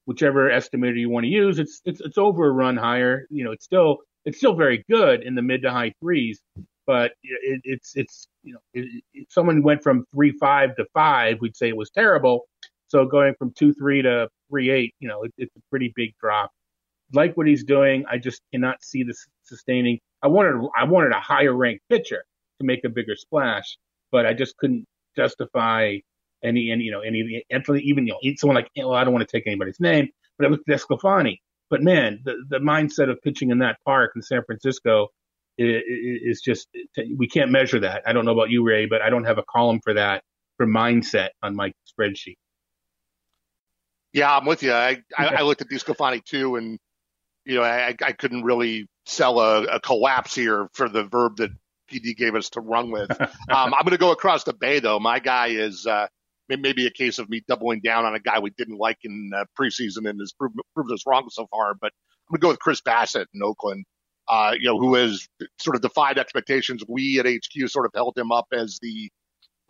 [0.05, 3.25] whichever estimator you want to use, it's it's it's over a run higher.
[3.31, 6.39] You know, it's still it's still very good in the mid to high threes,
[6.85, 11.37] but it, it's it's you know, it, if someone went from three five to five,
[11.41, 12.45] we'd say it was terrible.
[12.89, 16.13] So going from two three to three eight, you know, it, it's a pretty big
[16.21, 16.51] drop
[17.13, 18.05] like what he's doing.
[18.09, 19.99] I just cannot see this sustaining.
[20.21, 22.23] I wanted I wanted a higher ranked pitcher
[22.59, 23.77] to make a bigger splash,
[24.11, 25.97] but I just couldn't justify
[26.43, 27.43] any any you know any
[27.83, 30.51] even you know someone like well I don't want to take anybody's name, but it
[30.51, 31.39] was DeSclafani.
[31.69, 35.07] But man, the the mindset of pitching in that park in San Francisco
[35.57, 36.67] is, is just
[37.17, 38.03] we can't measure that.
[38.05, 40.23] I don't know about you, Ray, but I don't have a column for that
[40.57, 42.37] for mindset on my spreadsheet.
[44.11, 44.73] Yeah, I'm with you.
[44.73, 46.79] I, I, I looked at DeSclafani too, and
[47.49, 51.49] you know, I, I couldn't really sell a, a collapse here for the verb that
[51.91, 53.09] PD gave us to run with.
[53.21, 54.99] um, I'm going to go across the bay though.
[54.99, 56.07] My guy is uh,
[56.47, 59.45] maybe a case of me doubling down on a guy we didn't like in uh,
[59.59, 61.73] preseason and has proved, proved us wrong so far.
[61.73, 61.91] But
[62.27, 63.85] I'm going to go with Chris Bassitt in Oakland.
[64.27, 66.83] Uh, you know, who has sort of defied expectations.
[66.87, 69.09] We at HQ sort of held him up as the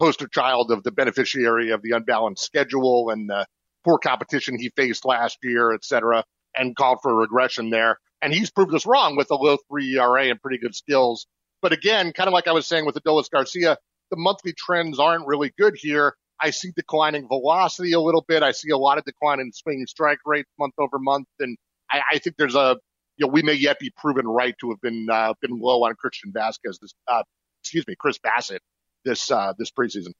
[0.01, 3.45] poster child of the beneficiary of the unbalanced schedule and the
[3.85, 6.25] poor competition he faced last year, et cetera
[6.59, 7.97] and called for a regression there.
[8.21, 11.25] And he's proved us wrong with a low three ERA and pretty good skills.
[11.61, 13.77] But again, kind of like I was saying with Adolis Garcia,
[14.11, 16.15] the monthly trends aren't really good here.
[16.41, 18.43] I see declining velocity a little bit.
[18.43, 21.27] I see a lot of decline in swing strike rate month over month.
[21.39, 21.57] And
[21.91, 22.77] I, I think there's a,
[23.17, 25.95] you know, we may yet be proven right to have been, uh, been low on
[25.95, 27.23] Christian Vazquez this, uh,
[27.61, 28.59] excuse me, Chris Bassitt
[29.03, 30.13] this, uh, this preseason.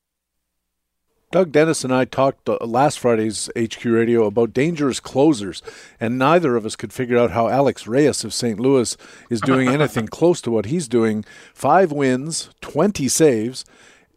[1.32, 5.62] Doug Dennis and I talked uh, last Friday's HQ Radio about dangerous closers,
[6.00, 8.60] and neither of us could figure out how Alex Reyes of St.
[8.60, 8.98] Louis
[9.30, 11.24] is doing anything close to what he's doing.
[11.54, 13.64] Five wins, 20 saves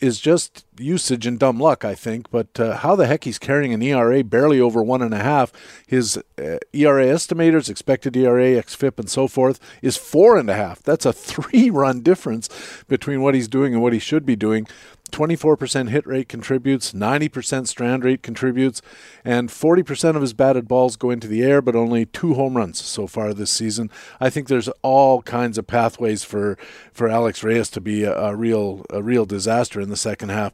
[0.01, 2.31] is just usage and dumb luck, I think.
[2.31, 5.53] But uh, how the heck he's carrying an ERA barely over one and a half?
[5.87, 10.83] His uh, ERA estimators, expected ERA, xFIP, and so forth, is four and a half.
[10.83, 12.49] That's a three-run difference
[12.89, 14.67] between what he's doing and what he should be doing.
[15.13, 18.83] 24% hit rate contributes, 90% strand rate contributes,
[19.25, 22.83] and 40% of his batted balls go into the air, but only two home runs
[22.83, 23.91] so far this season.
[24.19, 26.57] I think there's all kinds of pathways for,
[26.93, 30.53] for Alex Reyes to be a, a real a real disaster in the second half.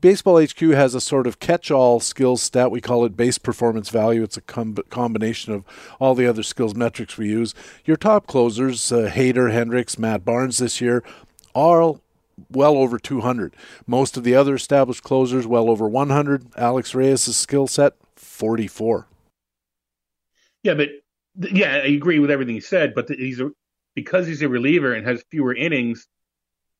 [0.00, 2.70] Baseball HQ has a sort of catch-all skills stat.
[2.70, 4.22] We call it base performance value.
[4.22, 5.64] It's a com- combination of
[5.98, 7.54] all the other skills metrics we use.
[7.86, 11.02] Your top closers, uh, Hader, Hendriks, Matt Barnes this year,
[11.54, 12.02] all
[12.50, 13.56] well over 200.
[13.86, 16.46] Most of the other established closers, well over 100.
[16.56, 19.06] Alex Reyes' skill set, 44.
[20.62, 20.90] Yeah, but
[21.50, 22.94] yeah, I agree with everything he said.
[22.94, 23.50] But he's a,
[23.94, 26.06] because he's a reliever and has fewer innings.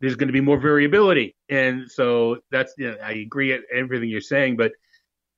[0.01, 1.35] There's going to be more variability.
[1.49, 4.73] And so that's, you know, I agree at everything you're saying, but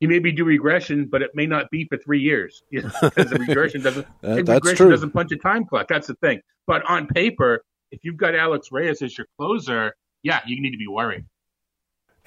[0.00, 3.82] you maybe do regression, but it may not be for three years because the regression
[3.82, 4.90] doesn't, That- regression true.
[4.90, 5.88] doesn't punch a time clock.
[5.88, 6.40] That's the thing.
[6.66, 10.78] But on paper, if you've got Alex Reyes as your closer, yeah, you need to
[10.78, 11.24] be worried.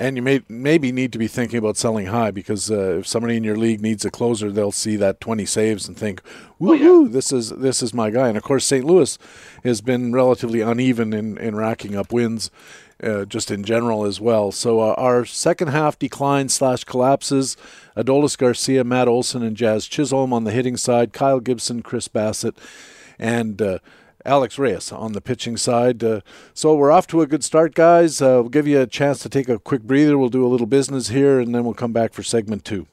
[0.04, 3.38] And you may maybe need to be thinking about selling high because uh, if somebody
[3.38, 6.22] in your league needs a closer, they'll see that 20 saves and think,
[6.60, 7.10] "Woohoo!
[7.10, 8.84] This is this is my guy." And of course, St.
[8.84, 9.18] Louis
[9.64, 12.52] has been relatively uneven in, in racking up wins,
[13.02, 14.52] uh, just in general as well.
[14.52, 17.56] So uh, our second half decline slash collapses:
[17.96, 22.58] Adolis Garcia, Matt Olson, and Jazz Chisholm on the hitting side, Kyle Gibson, Chris Bassitt,
[23.18, 23.80] and uh,
[24.26, 26.04] Alex Reyes on the pitching side.
[26.04, 26.22] Uh,
[26.54, 28.22] so we're off to a good start, guys.
[28.22, 30.18] Uh, we'll give you a chance to take a quick breather.
[30.18, 32.88] We'll do a little business here, and then we'll come back for segment two.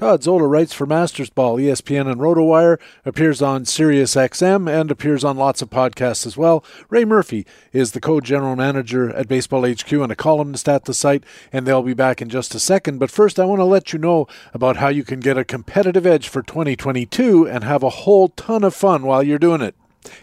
[0.00, 5.24] Todd Zola writes for Masters Ball, ESPN, and RotoWire, appears on Sirius XM, and appears
[5.24, 6.64] on lots of podcasts as well.
[6.88, 11.22] Ray Murphy is the co-general manager at Baseball HQ and a columnist at the site,
[11.52, 12.96] and they'll be back in just a second.
[12.98, 16.06] But first, I want to let you know about how you can get a competitive
[16.06, 19.74] edge for 2022 and have a whole ton of fun while you're doing it.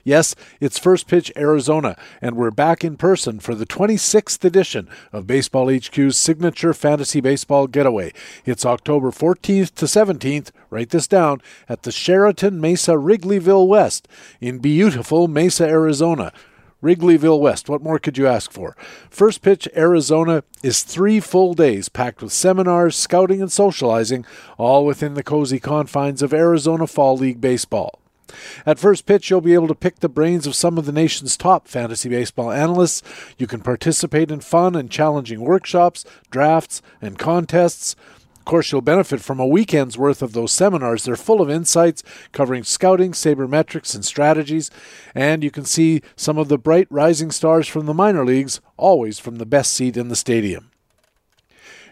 [0.04, 5.28] Yes, it's First Pitch Arizona, and we're back in person for the 26th edition of
[5.28, 8.14] Baseball HQ's signature fantasy baseball getaway.
[8.46, 14.08] It's October 14th to 17th, write this down, at the Sheraton Mesa Wrigleyville West
[14.42, 16.32] in beautiful Mesa, Arizona.
[16.82, 17.70] Wrigleyville West.
[17.70, 18.78] What more could you ask for?
[19.10, 24.26] First Pitch Arizona is three full days packed with seminars, scouting, and socializing,
[24.60, 28.00] all within the cozy confines of Arizona Fall League Baseball.
[28.66, 31.38] At first pitch, you'll be able to pick the brains of some of the nation's
[31.38, 33.02] top fantasy baseball analysts.
[33.38, 37.96] You can participate in fun and challenging workshops, drafts, and contests.
[38.36, 41.04] Of course, you'll benefit from a weekend's worth of those seminars.
[41.04, 44.72] They're full of insights covering scouting, sabermetrics, and strategies.
[45.14, 49.20] And you can see some of the bright rising stars from the minor leagues, always
[49.20, 50.72] from the best seat in the stadium.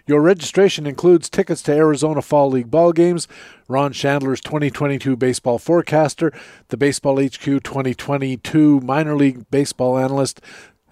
[0.07, 3.27] Your registration includes tickets to Arizona Fall League ball games,
[3.67, 6.31] Ron Shandler's 2022 baseball forecaster,
[6.67, 10.41] the Baseball HQ 2022 minor league baseball analyst,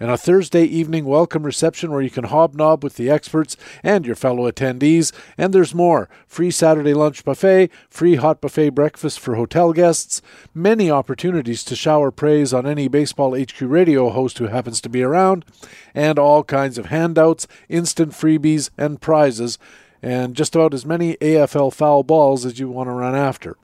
[0.04, 4.14] and a Thursday evening welcome reception where you can hobnob with the experts and your
[4.14, 5.12] fellow attendees.
[5.38, 10.20] And there's more free Saturday lunch buffet, free hot buffet breakfast for hotel guests,
[10.52, 15.02] many opportunities to shower praise on any Baseball HQ radio host who happens to be
[15.02, 15.46] around,
[15.94, 19.58] and all kinds of handouts, instant freebies, and prizes,
[20.02, 23.56] and just about as many AFL foul balls as you want to run after.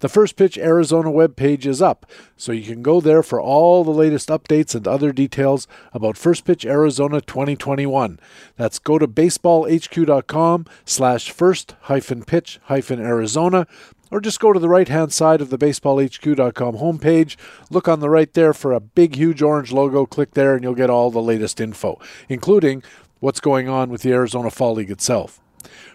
[0.00, 2.06] The First Pitch Arizona webpage is up,
[2.36, 6.44] so you can go there for all the latest updates and other details about First
[6.44, 8.18] Pitch Arizona 2021.
[8.56, 13.66] That's go to baseballhq.com slash first hyphen pitch hyphen Arizona,
[14.10, 17.36] or just go to the right hand side of the baseballhq.com homepage.
[17.70, 20.06] Look on the right there for a big, huge orange logo.
[20.06, 22.82] Click there, and you'll get all the latest info, including
[23.20, 25.40] what's going on with the Arizona Fall League itself.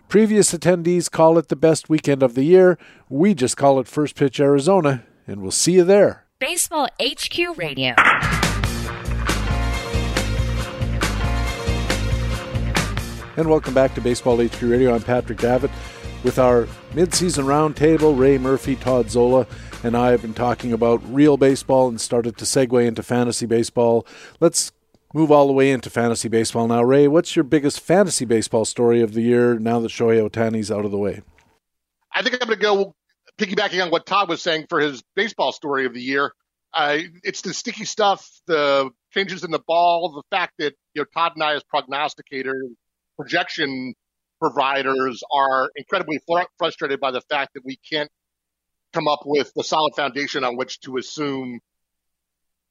[0.09, 2.79] Previous attendees call it the best weekend of the year.
[3.09, 6.25] We just call it First Pitch Arizona, and we'll see you there.
[6.39, 7.93] Baseball HQ Radio.
[13.37, 14.95] And welcome back to Baseball HQ Radio.
[14.95, 15.69] I'm Patrick Davitt
[16.23, 18.17] with our midseason roundtable.
[18.17, 19.45] Ray Murphy, Todd Zola,
[19.83, 24.07] and I have been talking about real baseball and started to segue into fantasy baseball.
[24.39, 24.71] Let's
[25.13, 26.83] move all the way into fantasy baseball now.
[26.83, 30.85] Ray, what's your biggest fantasy baseball story of the year now that Shohei Ohtani's out
[30.85, 31.21] of the way?
[32.13, 32.95] I think I'm going to go
[33.37, 36.31] piggybacking on what Todd was saying for his baseball story of the year.
[36.73, 41.05] Uh, it's the sticky stuff, the changes in the ball, the fact that you know
[41.15, 42.61] Todd and I, as prognosticators,
[43.17, 43.95] projection
[44.39, 48.09] providers, are incredibly fr- frustrated by the fact that we can't
[48.93, 51.59] come up with the solid foundation on which to assume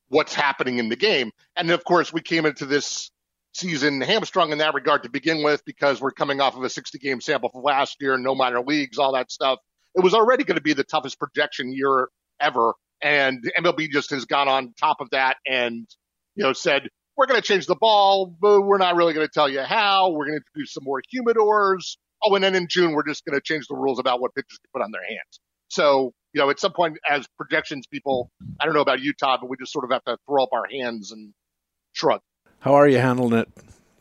[0.08, 1.30] what's happening in the game.
[1.56, 3.10] And of course, we came into this
[3.52, 6.98] season hamstrung in that regard to begin with because we're coming off of a 60
[6.98, 9.58] game sample from last year, no minor leagues, all that stuff.
[9.94, 12.08] It was already going to be the toughest projection year
[12.40, 12.74] ever.
[13.02, 15.86] And MLB just has gone on top of that and,
[16.34, 19.32] you know, said, we're going to change the ball, but we're not really going to
[19.32, 20.10] tell you how.
[20.10, 21.96] We're going to introduce some more humidors.
[22.22, 24.58] Oh, and then in June, we're just going to change the rules about what pitchers
[24.58, 25.40] can put on their hands.
[25.68, 29.40] So, you know, at some point as projections people, I don't know about you, Todd,
[29.40, 31.32] but we just sort of have to throw up our hands and
[31.92, 32.20] shrug.
[32.60, 33.48] How are you handling it,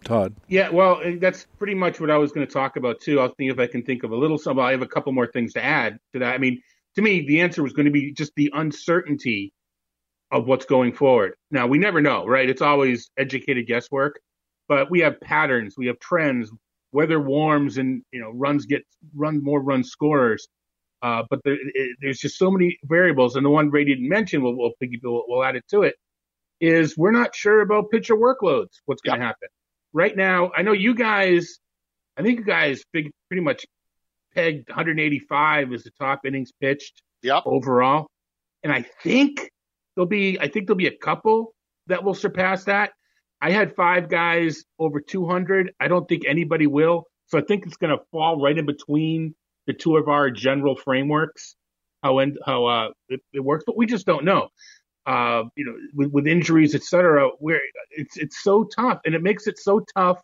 [0.04, 0.34] Todd?
[0.48, 3.20] Yeah, well, eh, that's pretty much what I was going to talk about too.
[3.20, 4.64] I'll think if I can think of a little something.
[4.64, 6.34] I have a couple more things to add to that.
[6.34, 6.62] I mean,
[6.96, 9.54] to me, the answer was going to be just the uncertainty
[10.32, 11.36] of what's going forward.
[11.52, 12.50] Now, we never know, right?
[12.50, 14.20] It's always educated guesswork,
[14.68, 16.52] but we have patterns, we have trends.
[16.94, 18.82] Weather warms and you know runs get
[19.14, 20.48] run more run scorers.
[21.02, 24.42] Uh, but there, it, there's just so many variables, and the one Ray didn't mention,
[24.42, 24.72] we'll we'll,
[25.04, 25.96] we'll, we'll add it to it,
[26.60, 28.80] is we're not sure about pitcher workloads.
[28.86, 29.50] What's going to happen
[29.94, 30.52] right now?
[30.56, 31.60] I know you guys.
[32.18, 33.66] I think you guys big, pretty much
[34.34, 37.44] pegged 185 as the top innings pitched yep.
[37.46, 38.08] overall,
[38.64, 39.52] and I think
[39.96, 40.40] there'll be.
[40.40, 41.54] I think there'll be a couple
[41.88, 42.92] that will surpass that.
[43.40, 45.74] I had five guys over 200.
[45.80, 47.06] I don't think anybody will.
[47.28, 49.36] So I think it's going to fall right in between
[49.68, 51.56] the two of our general frameworks,
[52.02, 54.50] how and how uh, it, it, works, but we just don't know.
[55.06, 59.22] Uh, you know, with, with injuries, et cetera, where it's it's so tough, and it
[59.22, 60.20] makes it so tough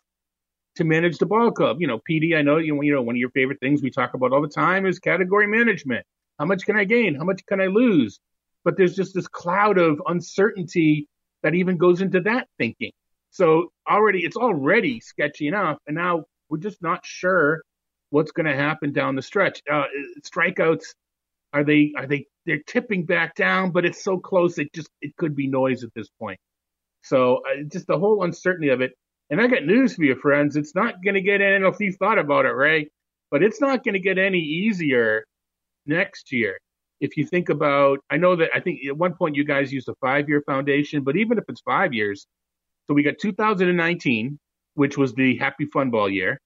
[0.76, 1.76] to manage the ball club.
[1.80, 4.14] You know, PD, I know you you know one of your favorite things we talk
[4.14, 6.04] about all the time is category management.
[6.38, 7.14] How much can I gain?
[7.14, 8.18] How much can I lose?
[8.64, 11.06] But there's just this cloud of uncertainty
[11.42, 12.92] that even goes into that thinking.
[13.30, 17.62] So already it's already sketchy enough, and now we're just not sure
[18.10, 19.62] what's going to happen down the stretch.
[19.70, 19.84] Uh,
[20.22, 20.94] strikeouts
[21.52, 25.16] are they are they they're tipping back down, but it's so close it just it
[25.16, 26.38] could be noise at this point.
[27.02, 28.92] So uh, just the whole uncertainty of it.
[29.30, 30.56] And I got news for you, friends.
[30.56, 31.54] It's not going to get any.
[31.54, 32.88] I know if you thought about it, Ray,
[33.30, 35.24] but it's not going to get any easier
[35.86, 36.58] next year.
[37.00, 39.88] If you think about, I know that I think at one point you guys used
[39.88, 42.26] a five-year foundation, but even if it's five years,
[42.86, 44.38] so we got 2019,
[44.74, 46.38] which was the Happy Fun Ball year.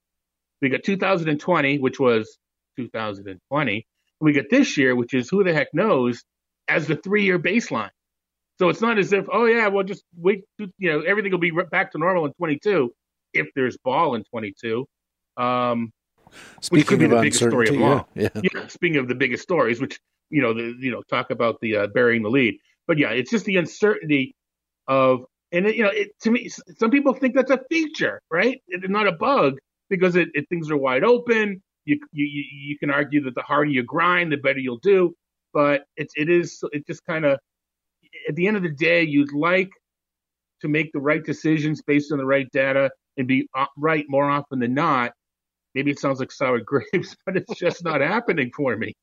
[0.61, 2.37] We got 2020, which was
[2.77, 3.87] 2020.
[4.21, 6.23] We got this year, which is who the heck knows,
[6.67, 7.89] as the three year baseline.
[8.59, 11.51] So it's not as if, oh yeah, well just wait, you know, everything will be
[11.71, 12.91] back to normal in 22
[13.33, 14.85] if there's ball in 22.
[15.37, 15.91] Um,
[16.61, 18.29] speaking of the biggest story of yeah, yeah.
[18.35, 18.67] yeah.
[18.67, 19.97] Speaking of the biggest stories, which
[20.29, 23.31] you know, the, you know, talk about the uh, burying the lead, but yeah, it's
[23.31, 24.35] just the uncertainty
[24.87, 28.61] of, and it, you know, it, to me, some people think that's a feature, right?
[28.67, 29.57] It's not a bug
[29.89, 31.61] because it, it, things are wide open.
[31.85, 35.15] You, you you can argue that the harder you grind, the better you'll do.
[35.53, 37.39] But it's it is it just kind of
[38.27, 39.69] at the end of the day, you'd like
[40.61, 44.29] to make the right decisions based on the right data and be uh, right more
[44.29, 45.11] often than not.
[45.75, 48.93] Maybe it sounds like sour grapes, but it's just not happening for me.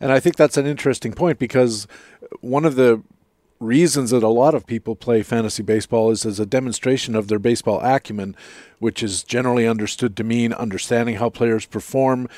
[0.00, 1.86] And I think that's an interesting point because
[2.40, 3.02] one of the
[3.64, 7.38] reasons that a lot of people play fantasy baseball is as a demonstration of their
[7.38, 8.36] baseball acumen,
[8.78, 12.28] which is generally understood to mean understanding how players perform,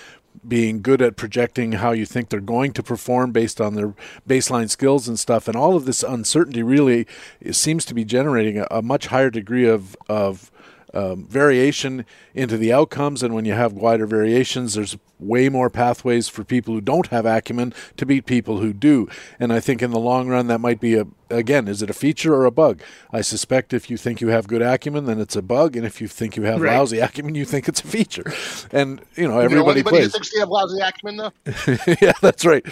[0.46, 3.94] being good at projecting how you think they're going to perform based on their
[4.28, 5.48] baseline skills and stuff.
[5.48, 7.06] And all of this uncertainty really
[7.50, 10.50] seems to be generating a, a much higher degree of, of
[10.94, 13.22] um, variation into the outcomes.
[13.22, 17.24] And when you have wider variations, there's way more pathways for people who don't have
[17.24, 19.08] acumen to beat people who do.
[19.40, 21.94] And I think in the long run, that might be a, again, is it a
[21.94, 22.82] feature or a bug?
[23.10, 25.76] I suspect if you think you have good acumen, then it's a bug.
[25.76, 26.76] And if you think you have right.
[26.76, 28.30] lousy acumen, you think it's a feature.
[28.70, 30.12] And, you know, everybody you know plays.
[30.12, 31.32] thinks they have lousy acumen, though?
[32.00, 32.64] yeah, that's right.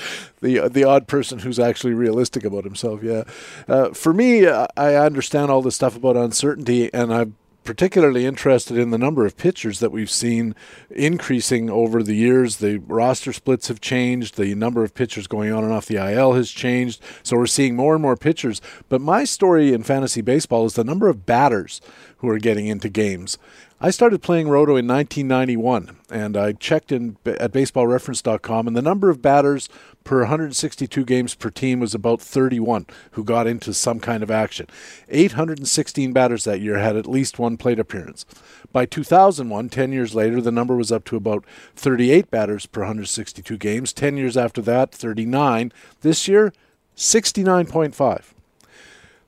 [0.43, 3.03] The, the odd person who's actually realistic about himself.
[3.03, 3.25] Yeah.
[3.67, 7.33] Uh, for me, I understand all this stuff about uncertainty, and I've
[7.65, 10.55] particularly interested in the number of pitchers that we've seen
[10.91, 12.59] increasing over the years.
[12.59, 14.37] The roster splits have changed.
[14.37, 17.03] The number of pitchers going on and off the IL has changed.
[17.23, 18.61] So we're seeing more and more pitchers.
[18.89, 21.81] But my story in fantasy baseball is the number of batters
[22.19, 23.39] who are getting into games.
[23.85, 29.11] I started playing Roto in 1991, and I checked in at baseballreference.com, and the number
[29.11, 29.69] of batters
[30.05, 34.69] per 162 games per team was about 31 who got into some kind of action.
[35.11, 38.25] 816 batters that year had at least one plate appearance.
[38.73, 41.45] By 2001, 10 years later, the number was up to about
[41.77, 43.93] 38 batters per 162 games.
[43.93, 45.71] 10 years after that, 39.
[46.01, 46.55] This year,
[46.97, 48.34] 69.5.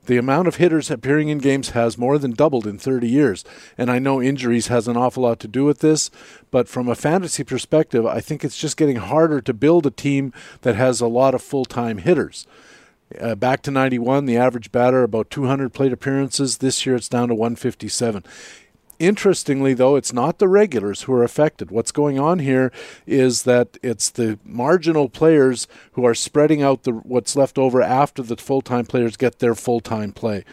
[0.07, 3.43] The amount of hitters appearing in games has more than doubled in 30 years,
[3.77, 6.09] and I know injuries has an awful lot to do with this,
[6.49, 10.31] but from a fantasy perspective, I think it's just getting harder to build a team
[10.61, 12.47] that has a lot of full-time hitters.
[13.19, 16.57] Uh, back to 91, the average batter about 200 plate appearances.
[16.57, 18.23] This year it's down to 157.
[18.99, 21.69] Interestingly, though, it's not the regulars who are affected.
[21.69, 22.71] What's going on here
[23.05, 28.23] is that it's the marginal players who are spreading out the what's left over after
[28.23, 30.43] the full-time players get their full-time play.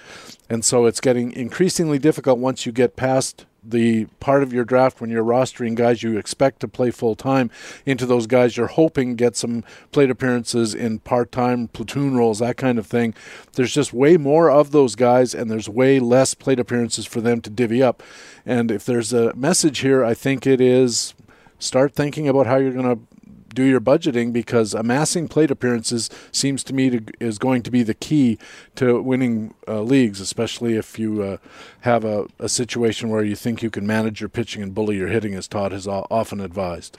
[0.50, 5.00] And so it's getting increasingly difficult once you get past the part of your draft
[5.00, 7.50] when you're rostering guys you expect to play full time
[7.87, 12.56] into those guys you're hoping get some plate appearances in part time platoon roles, that
[12.56, 13.15] kind of thing.
[13.54, 17.40] There's just way more of those guys, and there's way less plate appearances for them
[17.42, 18.02] to divvy up.
[18.46, 21.15] And if there's a message here, I think it is
[21.58, 23.13] start thinking about how you're going to
[23.55, 27.83] do your budgeting because amassing plate appearances seems to me to, is going to be
[27.83, 28.38] the key
[28.77, 31.37] to winning uh, leagues, especially if you uh,
[31.81, 35.09] have a, a, situation where you think you can manage your pitching and bully your
[35.09, 36.98] hitting, as Todd has often advised.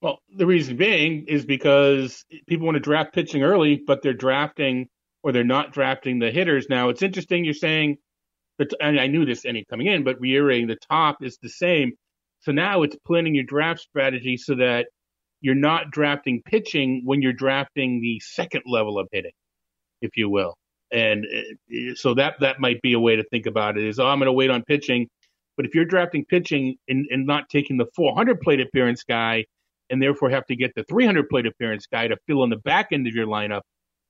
[0.00, 4.88] Well, the reason being is because people want to draft pitching early, but they're drafting
[5.22, 6.66] or they're not drafting the hitters.
[6.68, 7.98] Now it's interesting you're saying
[8.80, 11.92] and I knew this any coming in, but reiterating the top is the same.
[12.40, 14.86] So now it's planning your draft strategy so that
[15.42, 19.32] you're not drafting pitching when you're drafting the second level of hitting,
[20.00, 20.54] if you will.
[20.90, 24.06] And uh, so that that might be a way to think about it is, oh,
[24.06, 25.08] I'm going to wait on pitching.
[25.56, 29.44] But if you're drafting pitching and, and not taking the 400 plate appearance guy,
[29.90, 32.88] and therefore have to get the 300 plate appearance guy to fill in the back
[32.92, 33.60] end of your lineup,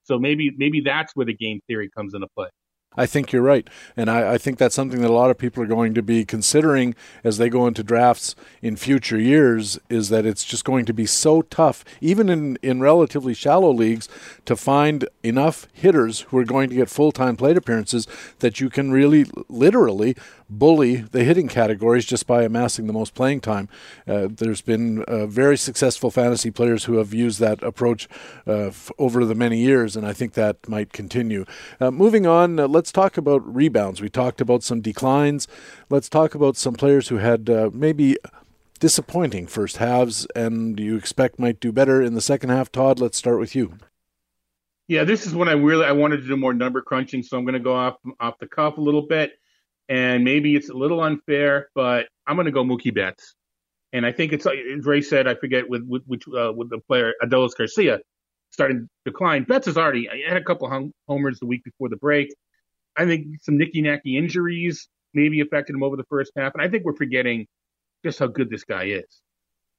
[0.04, 2.48] so maybe maybe that's where the game theory comes into play.
[2.96, 3.68] I think you're right.
[3.96, 6.24] And I, I, think that's something that a lot of people are going to be
[6.24, 10.92] considering as they go into drafts in future years is that it's just going to
[10.92, 14.08] be so tough, even in, in relatively shallow leagues,
[14.44, 18.06] to find enough hitters who are going to get full time plate appearances
[18.40, 20.14] that you can really literally
[20.58, 23.68] bully the hitting categories just by amassing the most playing time.
[24.06, 28.08] Uh, there's been uh, very successful fantasy players who have used that approach
[28.46, 31.44] uh, f- over the many years, and I think that might continue.
[31.80, 34.00] Uh, moving on, uh, let's talk about rebounds.
[34.00, 35.46] We talked about some declines.
[35.88, 38.16] Let's talk about some players who had uh, maybe
[38.80, 42.72] disappointing first halves and you expect might do better in the second half.
[42.72, 43.74] Todd, let's start with you.
[44.88, 47.44] Yeah, this is when I really I wanted to do more number crunching, so I'm
[47.44, 49.30] going to go off off the cuff a little bit
[49.88, 53.36] and maybe it's a little unfair, but I'm going to go Mookie Betts.
[53.92, 56.80] And I think it's, as Ray said, I forget with with which uh, with the
[56.80, 58.00] player Adolis Garcia
[58.50, 59.44] starting to decline.
[59.44, 62.34] Betts has already had a couple home, homers the week before the break.
[62.96, 66.68] I think some nicky nacky injuries maybe affected him over the first half, and I
[66.68, 67.46] think we're forgetting
[68.04, 69.22] just how good this guy is.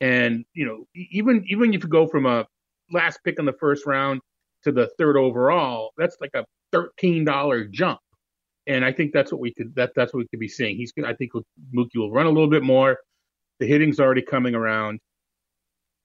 [0.01, 2.45] And you know, even even if you go from a
[2.91, 4.21] last pick in the first round
[4.63, 7.99] to the third overall, that's like a thirteen dollar jump
[8.67, 10.77] and I think that's what we could that that's what we could be seeing.
[10.77, 11.31] He's I think
[11.75, 12.97] Mookie will run a little bit more.
[13.59, 14.99] The hitting's already coming around.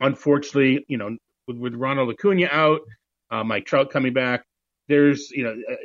[0.00, 2.80] Unfortunately, you know, with, with Ronald Acuna out,
[3.30, 4.44] uh, Mike Trout coming back,
[4.88, 5.76] there's you know, uh,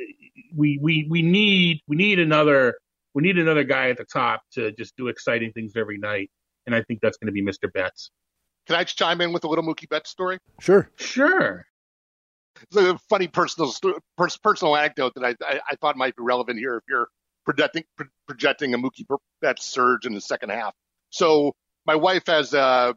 [0.54, 2.74] we we we need we need another
[3.14, 6.30] we need another guy at the top to just do exciting things every night,
[6.66, 7.72] and I think that's going to be Mr.
[7.72, 8.10] Betts.
[8.66, 10.38] Can I chime in with a little Mookie Betts story?
[10.58, 10.90] Sure.
[10.96, 11.66] Sure
[12.62, 13.72] it's a funny personal
[14.16, 17.08] personal anecdote that I, I, I thought might be relevant here if you're
[17.44, 17.84] projecting
[18.26, 19.04] projecting a Mookie
[19.40, 20.74] Betts surge in the second half.
[21.10, 21.52] So
[21.86, 22.94] my wife has a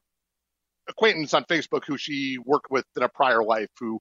[0.87, 3.99] acquaintance on Facebook who she worked with in a prior life who a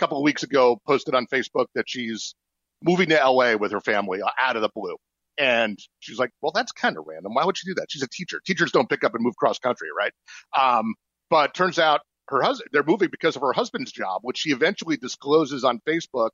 [0.00, 2.34] couple of weeks ago posted on Facebook that she's
[2.82, 4.96] moving to LA with her family uh, out of the blue.
[5.38, 7.34] And she's like, well, that's kind of random.
[7.34, 7.86] Why would she do that?
[7.90, 8.40] She's a teacher.
[8.44, 10.12] Teachers don't pick up and move cross country, right?
[10.58, 10.94] Um,
[11.30, 14.96] but turns out her husband, they're moving because of her husband's job, which she eventually
[14.96, 16.30] discloses on Facebook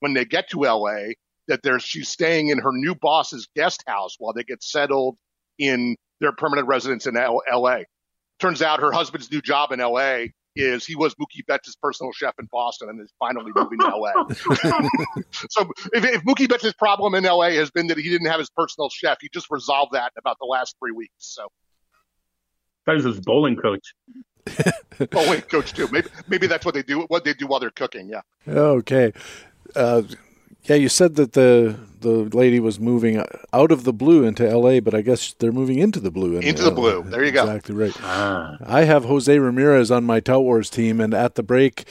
[0.00, 1.14] when they get to LA
[1.48, 5.16] that there's, she's staying in her new boss's guest house while they get settled
[5.58, 7.80] in their permanent residence in L- LA.
[8.38, 10.26] Turns out her husband's new job in LA
[10.56, 14.12] is he was Mookie Betts' personal chef in Boston and is finally moving to LA.
[15.50, 18.50] so if, if Mookie Betts' problem in LA has been that he didn't have his
[18.50, 21.12] personal chef, he just resolved that in about the last three weeks.
[21.18, 21.48] So
[22.86, 23.94] that was his bowling coach.
[25.12, 25.88] oh wait, coach too.
[25.90, 27.02] Maybe maybe that's what they do.
[27.02, 28.08] What they do while they're cooking.
[28.08, 28.20] Yeah.
[28.48, 29.12] Okay.
[29.74, 30.02] Uh,
[30.68, 34.80] yeah, you said that the the lady was moving out of the blue into L.A.,
[34.80, 36.38] but I guess they're moving into the blue.
[36.38, 37.02] Into the blue.
[37.02, 37.42] There you go.
[37.42, 37.96] Exactly right.
[38.00, 38.58] Ah.
[38.64, 41.84] I have Jose Ramirez on my Tout Wars team, and at the break,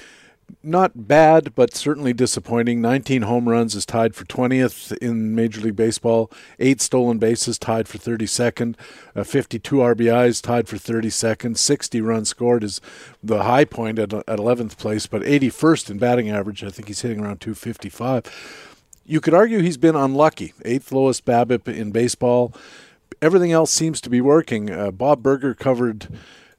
[0.64, 2.82] not bad, but certainly disappointing.
[2.82, 6.32] 19 home runs is tied for 20th in Major League Baseball.
[6.60, 8.76] Eight stolen bases tied for 32nd.
[9.16, 11.58] Uh, 52 RBIs tied for 32nd.
[11.58, 12.82] 60 runs scored is
[13.24, 16.64] the high point at, at 11th place, but 81st in batting average.
[16.64, 18.72] I think he's hitting around 255.
[19.06, 20.54] You could argue he's been unlucky.
[20.64, 22.54] Eighth lowest BABIP in baseball.
[23.22, 24.72] Everything else seems to be working.
[24.72, 26.08] Uh, Bob Berger covered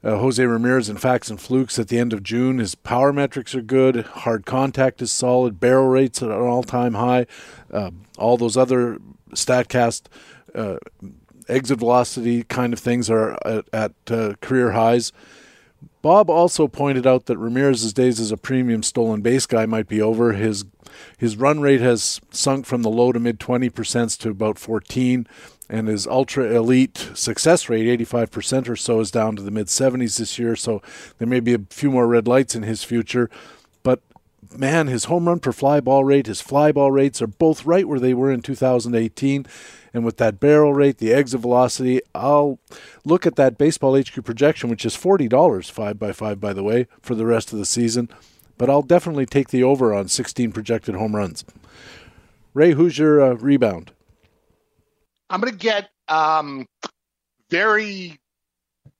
[0.07, 2.59] uh, Jose Ramirez in Facts and Flukes at the end of June.
[2.59, 4.05] His power metrics are good.
[4.05, 5.59] Hard contact is solid.
[5.59, 7.25] Barrel rates at an all time high.
[7.69, 8.99] Uh, all those other
[9.31, 10.03] StatCast
[10.55, 10.77] uh,
[11.49, 15.11] exit velocity kind of things are at, at uh, career highs.
[16.01, 20.01] Bob also pointed out that Ramirez's days as a premium stolen base guy might be
[20.01, 20.31] over.
[20.33, 20.63] His
[21.17, 25.27] his run rate has sunk from the low to mid 20% to about 14
[25.69, 30.17] and his ultra elite success rate, 85% or so, is down to the mid 70s
[30.17, 30.55] this year.
[30.55, 30.81] So
[31.17, 33.29] there may be a few more red lights in his future.
[33.83, 34.01] But
[34.55, 37.87] man, his home run per fly ball rate, his fly ball rates are both right
[37.87, 39.45] where they were in 2018.
[39.93, 42.59] And with that barrel rate, the exit velocity, I'll
[43.03, 46.87] look at that baseball HQ projection, which is $40, 5 by 5 by the way,
[47.01, 48.09] for the rest of the season.
[48.57, 51.45] But I'll definitely take the over on 16 projected home runs.
[52.53, 53.91] Ray, who's your uh, rebound?
[55.29, 56.65] I'm going to get um,
[57.49, 58.17] very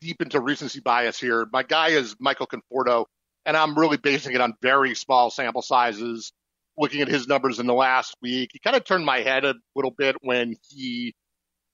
[0.01, 1.47] deep into recency bias here.
[1.51, 3.05] My guy is Michael Conforto,
[3.45, 6.32] and I'm really basing it on very small sample sizes.
[6.78, 8.51] looking at his numbers in the last week.
[8.53, 11.13] He kind of turned my head a little bit when he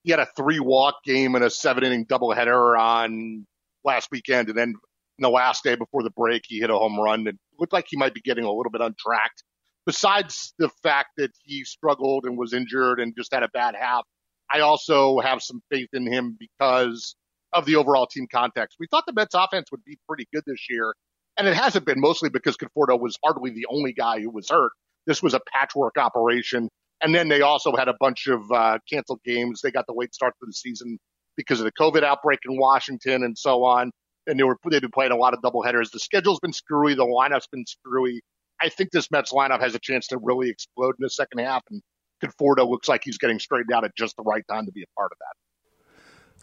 [0.02, 3.46] he had a three walk game and a seven inning doubleheader on
[3.84, 4.74] last weekend, and then
[5.18, 7.26] the last day before the break, he hit a home run.
[7.26, 9.44] It looked like he might be getting a little bit untracked.
[9.86, 14.04] Besides the fact that he struggled and was injured and just had a bad half,
[14.52, 17.14] I also have some faith in him because
[17.52, 18.76] of the overall team context.
[18.78, 20.94] We thought the Mets offense would be pretty good this year,
[21.36, 24.72] and it hasn't been mostly because Conforto was hardly the only guy who was hurt.
[25.06, 26.68] This was a patchwork operation.
[27.00, 29.60] And then they also had a bunch of uh, canceled games.
[29.60, 30.98] They got the late start to the season
[31.36, 33.90] because of the COVID outbreak in Washington and so on.
[34.26, 35.90] And they were they've been playing a lot of doubleheaders.
[35.90, 36.94] The schedule's been screwy.
[36.94, 38.22] The lineup's been screwy.
[38.62, 41.62] I think this Mets lineup has a chance to really explode in the second half.
[41.70, 41.82] And
[42.22, 44.98] Conforto looks like he's getting straightened out at just the right time to be a
[44.98, 45.34] part of that.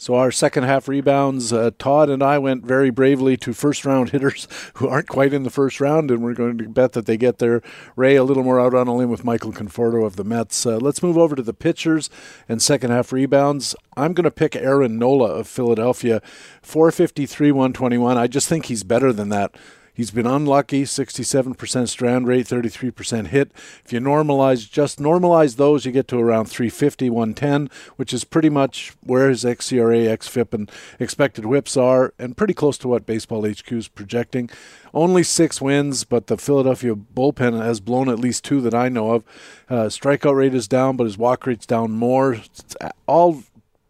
[0.02, 4.10] So our second half rebounds, uh, Todd and I went very bravely to first round
[4.10, 7.18] hitters who aren't quite in the first round, and we're going to bet that they
[7.18, 7.62] get there.
[7.96, 10.66] Ray a little more out on a limb with Michael Conforto of the Mets.
[10.66, 12.10] Uh, let's move over to the pitchers
[12.50, 13.76] and second half rebounds.
[13.96, 16.20] I'm going to pick Aaron Nola of Philadelphia,
[16.64, 18.18] 453, 121.
[18.18, 19.56] I just think he's better than that.
[19.94, 23.52] He's been unlucky, 67% strand rate, 33% hit.
[23.84, 28.50] If you normalize, just normalize those, you get to around 350, 110, which is pretty
[28.50, 33.46] much where his xERA, xFIP, and expected whips are, and pretty close to what Baseball
[33.48, 34.50] HQ is projecting.
[34.94, 39.12] Only six wins, but the Philadelphia bullpen has blown at least two that I know
[39.12, 39.24] of.
[39.70, 42.34] Uh, strikeout rate is down, but his walk rate's down more.
[42.34, 42.76] It's
[43.08, 43.44] all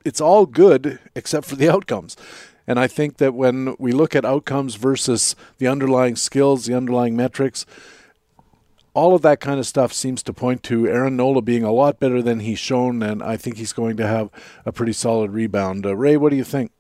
[0.04, 2.18] it's all good except for the outcomes.
[2.72, 7.18] And I think that when we look at outcomes versus the underlying skills, the underlying
[7.18, 7.66] metrics,
[8.94, 12.00] all of that kind of stuff seems to point to Aaron Nola being a lot
[12.00, 14.30] better than he's shown, and I think he's going to have
[14.66, 15.86] a pretty solid rebound.
[15.86, 16.72] Uh, Ray, what do you think?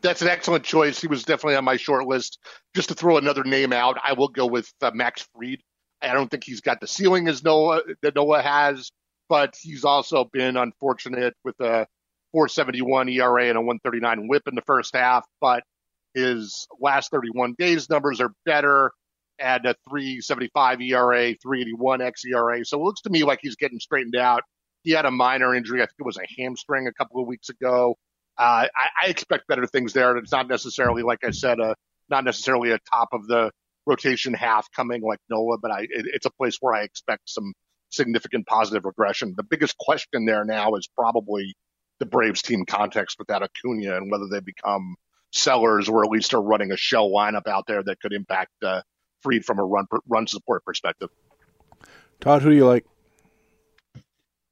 [0.00, 1.00] That's an excellent choice.
[1.00, 2.40] He was definitely on my short list.
[2.74, 5.60] Just to throw another name out, I will go with uh, Max Fried.
[6.02, 8.90] I don't think he's got the ceiling as Nola that Nola has,
[9.28, 11.86] but he's also been unfortunate with a
[12.32, 15.62] 471 ERA and a 139 whip in the first half, but
[16.14, 18.90] his last 31 days numbers are better
[19.38, 22.66] at a 375 ERA, 381 xERA.
[22.66, 24.42] So it looks to me like he's getting straightened out.
[24.82, 25.80] He had a minor injury.
[25.80, 27.96] I think it was a hamstring a couple of weeks ago.
[28.36, 30.16] Uh, I, I, expect better things there.
[30.16, 31.74] It's not necessarily, like I said, a,
[32.08, 33.50] not necessarily a top of the
[33.84, 37.52] rotation half coming like Nola, but I, it, it's a place where I expect some
[37.90, 39.34] significant positive regression.
[39.36, 41.54] The biggest question there now is probably
[41.98, 44.96] the Braves team context without Acuna and whether they become
[45.32, 48.82] sellers or at least are running a shell lineup out there that could impact uh,
[49.20, 51.08] Fried from a run run support perspective.
[52.20, 52.84] Todd, who do you like?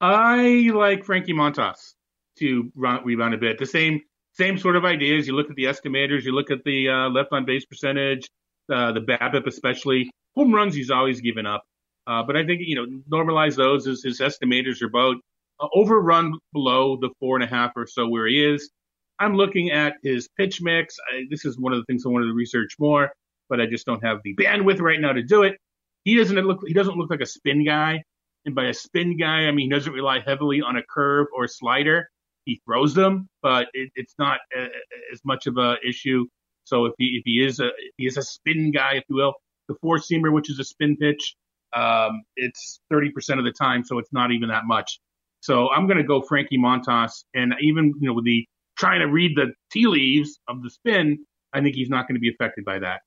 [0.01, 1.95] I like Frankie Montas
[2.39, 3.59] to run, rebound a bit.
[3.59, 5.27] The same same sort of ideas.
[5.27, 8.29] You look at the estimators, you look at the uh, left on base percentage,
[8.73, 10.11] uh, the BABIP especially.
[10.35, 11.65] Home runs he's always given up.
[12.07, 15.21] Uh, but I think you know normalize those as his estimators are about uh,
[15.61, 18.71] overrun below the four and a half or so where he is.
[19.19, 20.97] I'm looking at his pitch mix.
[21.11, 23.11] I, this is one of the things I wanted to research more,
[23.49, 25.57] but I just don't have the bandwidth right now to do it.
[26.05, 28.03] He doesn't look he doesn't look like a spin guy,
[28.45, 31.45] and by a spin guy I mean he doesn't rely heavily on a curve or
[31.45, 32.09] a slider.
[32.45, 34.69] He throws them, but it, it's not a, uh,
[35.13, 36.27] as much of a issue.
[36.65, 39.35] So if he if he is a he is a spin guy, if you will,
[39.69, 41.35] the four seamer, which is a spin pitch,
[41.75, 44.99] um, it's 30% of the time, so it's not even that much.
[45.41, 49.07] So I'm going to go Frankie Montas, and even you know with the trying to
[49.07, 52.65] read the tea leaves of the spin, I think he's not going to be affected
[52.65, 53.01] by that.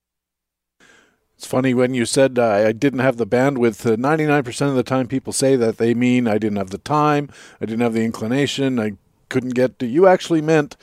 [1.36, 3.90] It's funny when you said uh, I didn't have the bandwidth.
[3.90, 7.30] Uh, 99% of the time, people say that they mean I didn't have the time,
[7.60, 8.92] I didn't have the inclination, I
[9.30, 9.86] couldn't get to.
[9.86, 10.76] You actually meant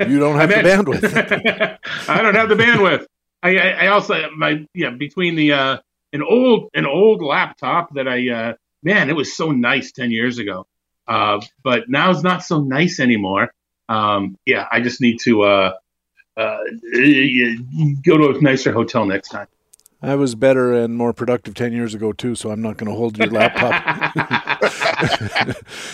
[0.00, 1.78] you don't have meant, the bandwidth.
[2.08, 3.06] I don't have the bandwidth.
[3.44, 5.78] I, I, I, also my yeah between the uh,
[6.12, 10.38] an old an old laptop that I uh, man it was so nice ten years
[10.38, 10.66] ago
[11.12, 13.52] uh, but now it's not so nice anymore.
[13.90, 15.74] Um, yeah, I just need to uh,
[16.38, 16.58] uh,
[18.02, 19.46] go to a nicer hotel next time.
[20.00, 22.96] I was better and more productive 10 years ago, too, so I'm not going to
[22.96, 23.74] hold your laptop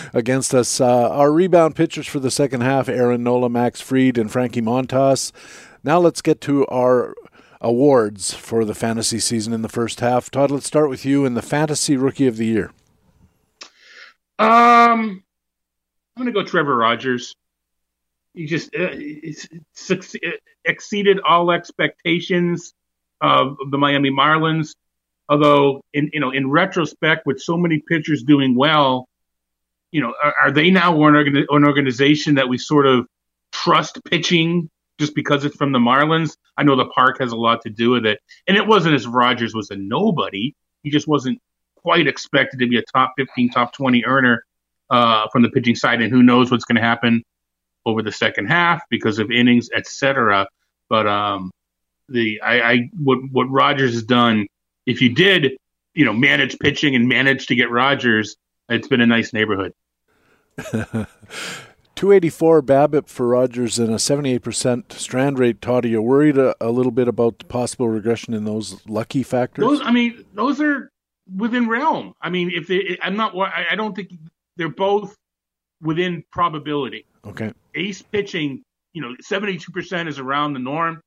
[0.14, 0.80] against us.
[0.80, 5.32] Uh, our rebound pitchers for the second half Aaron Nola, Max Fried, and Frankie Montas.
[5.82, 7.16] Now let's get to our
[7.60, 10.30] awards for the fantasy season in the first half.
[10.30, 12.70] Todd, let's start with you in the Fantasy Rookie of the Year.
[14.38, 15.22] Um,
[16.16, 17.34] I'm gonna go Trevor Rogers.
[18.34, 18.90] He just uh,
[20.64, 22.74] exceeded all expectations
[23.20, 24.74] of the Miami Marlins.
[25.28, 29.08] Although, in you know, in retrospect, with so many pitchers doing well,
[29.90, 33.06] you know, are, are they now an, an organization that we sort of
[33.52, 36.36] trust pitching just because it's from the Marlins?
[36.56, 39.06] I know the park has a lot to do with it, and it wasn't as
[39.06, 40.54] Rogers was a nobody.
[40.82, 41.40] He just wasn't
[41.88, 44.44] quite expected to be a top 15, top 20 earner
[44.90, 47.22] uh, from the pitching side, and who knows what's going to happen
[47.86, 50.46] over the second half because of innings, etc.
[50.90, 51.50] But um,
[52.10, 54.46] the I, I what what Rogers has done,
[54.84, 55.56] if you did,
[55.94, 58.36] you know, manage pitching and manage to get Rogers,
[58.68, 59.72] it's been a nice neighborhood.
[61.94, 65.62] 284 BABIP for Rogers and a 78% strand rate.
[65.62, 69.64] Todd, are you worried a, a, little bit about possible regression in those lucky factors?
[69.64, 70.90] Those, I mean, those are
[71.34, 72.14] within realm.
[72.20, 74.12] I mean, if they, I'm not, I don't think
[74.56, 75.14] they're both
[75.80, 77.06] within probability.
[77.24, 77.52] Okay.
[77.74, 78.62] Ace pitching,
[78.92, 81.00] you know, 72% is around the norm.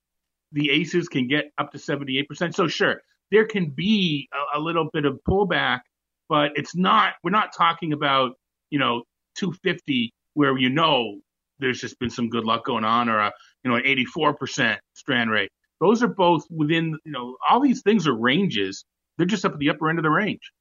[0.52, 2.54] The aces can get up to 78%.
[2.54, 3.02] So sure,
[3.32, 5.82] there can be a, a little bit of pullback,
[6.30, 8.34] but it's not, we're not talking about,
[8.70, 9.04] you know,
[9.36, 11.20] 250 where you know
[11.60, 13.32] there's just been some good luck going on or a,
[13.64, 15.50] you know, an 84% strand rate.
[15.80, 18.86] Those are both within, you know, all these things are ranges.
[19.22, 20.52] They're just up at the upper end of the range.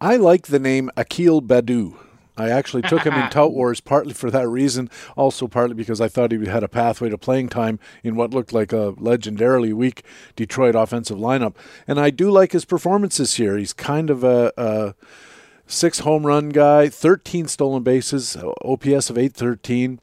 [0.00, 1.98] I like the name Akil Baddoo.
[2.38, 6.08] I actually took him in Tout Wars partly for that reason, also partly because I
[6.08, 10.04] thought he had a pathway to playing time in what looked like a legendarily weak
[10.36, 11.54] Detroit offensive lineup.
[11.86, 13.58] And I do like his performances here.
[13.58, 14.94] He's kind of a, a
[15.66, 20.00] six home run guy, 13 stolen bases, OPS of 813,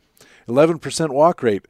[0.47, 1.65] 11% walk rate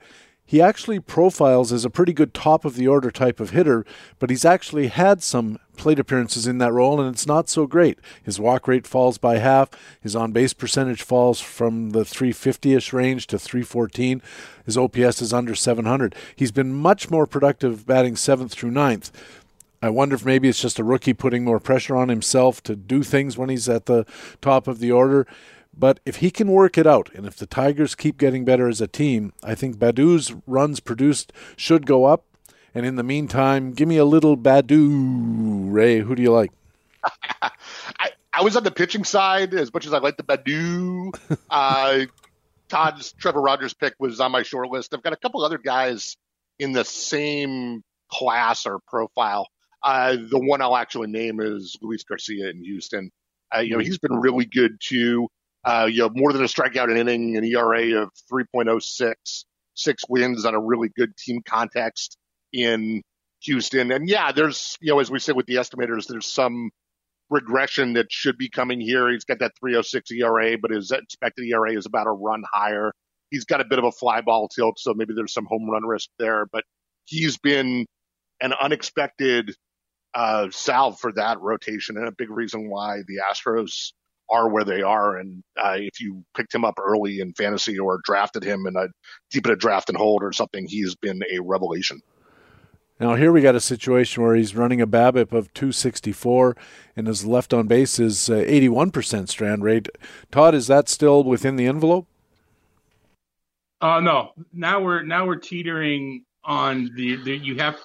[0.48, 3.86] he actually profiles as a pretty good top of the order type of hitter,
[4.18, 8.00] but he's actually had some plate appearances in that role, and it's not so great.
[8.24, 9.70] His walk rate falls by half.
[10.02, 14.22] His on base percentage falls from the 350 ish range to 314.
[14.66, 16.16] His OPS is under 700.
[16.34, 19.12] He's been much more productive batting seventh through ninth.
[19.82, 23.04] I wonder if maybe it's just a rookie putting more pressure on himself to do
[23.04, 24.06] things when he's at the
[24.41, 25.28] top of the order.
[25.80, 28.82] But if he can work it out, and if the Tigers keep getting better as
[28.82, 32.25] a team, I think Baddoo's runs produced should go up.
[32.73, 35.71] And in the meantime, give me a little Baddoo.
[35.71, 35.99] Ray.
[35.99, 36.51] Who do you like?
[37.41, 41.11] I, I was on the pitching side as much as I like the Badu.
[41.49, 42.05] uh,
[42.69, 44.93] Todd's Trevor Rogers pick was on my short list.
[44.93, 46.17] I've got a couple other guys
[46.59, 49.47] in the same class or profile.
[49.84, 53.11] Uh, the one I'll actually name is Luis Garcia in Houston.
[53.55, 55.30] Uh, you know, he's been really good too.
[55.68, 59.43] Uh, you have more than a strikeout an inning, an ERA of 3.06,
[59.74, 62.15] six wins on a really good team context
[62.53, 63.01] in
[63.41, 63.91] Houston.
[63.91, 66.72] And yeah, there's, you know, as we said with the estimators, there's some
[67.30, 69.09] regression that should be coming here.
[69.09, 72.93] He's got that 306 ERA, but his expected ERA is about a run higher.
[73.30, 75.86] He's got a bit of a fly ball tilt, so maybe there's some home run
[75.86, 76.63] risk there, but
[77.03, 77.86] he's been
[78.39, 79.53] an unexpected
[80.13, 83.91] uh, salve for that rotation and a big reason why the Astros
[84.30, 85.17] are where they are.
[85.17, 88.88] And uh, if you picked him up early in fantasy or drafted him in a
[89.32, 92.01] deep in a draft and hold or something, he's been a revelation.
[92.99, 96.57] Now here we got a situation where he's running a BABIP of 264
[96.95, 99.88] and his left on base is uh, 81% strand rate.
[100.32, 102.07] Todd, is that still within the envelope?
[103.80, 104.32] Uh, no.
[104.51, 107.78] Now we're now we're teetering on the, the you have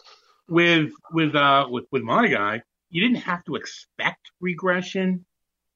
[0.48, 2.62] with with uh with with my guy.
[2.88, 5.26] You didn't have to expect regression,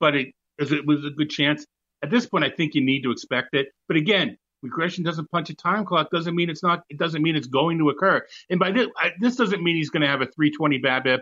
[0.00, 1.66] but it it was a good chance.
[2.02, 3.68] At this point, I think you need to expect it.
[3.88, 6.10] But again, regression doesn't punch a time clock.
[6.10, 6.82] Doesn't mean it's not.
[6.88, 8.22] It doesn't mean it's going to occur.
[8.50, 11.20] And by this, I, this doesn't mean he's going to have a 320 BABIP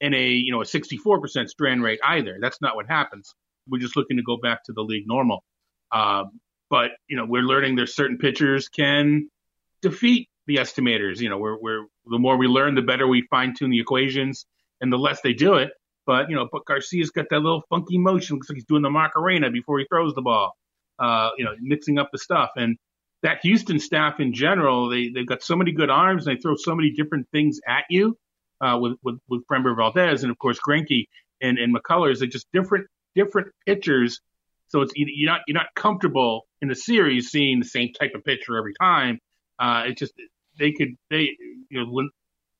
[0.00, 2.38] and a you know a 64% strand rate either.
[2.40, 3.34] That's not what happens.
[3.68, 5.44] We're just looking to go back to the league normal.
[5.92, 9.30] Um, but you know, we're learning there's certain pitchers can
[9.82, 11.20] defeat the estimators.
[11.20, 14.46] You know, we're, we're the more we learn, the better we fine tune the equations,
[14.80, 15.70] and the less they do it.
[16.08, 18.36] But you know, but Garcia's got that little funky motion.
[18.36, 20.56] Looks like he's doing the Macarena before he throws the ball.
[20.98, 22.52] Uh, you know, mixing up the stuff.
[22.56, 22.78] And
[23.22, 26.56] that Houston staff in general, they they've got so many good arms and they throw
[26.56, 28.16] so many different things at you.
[28.58, 31.08] Uh, with with with Framber Valdez and of course Greinke
[31.42, 32.20] and and McCullers.
[32.20, 34.20] They're just different different pitchers.
[34.68, 38.24] So it's you're not you're not comfortable in the series seeing the same type of
[38.24, 39.18] pitcher every time.
[39.58, 40.14] Uh, it just
[40.58, 41.36] they could they
[41.68, 42.08] you know when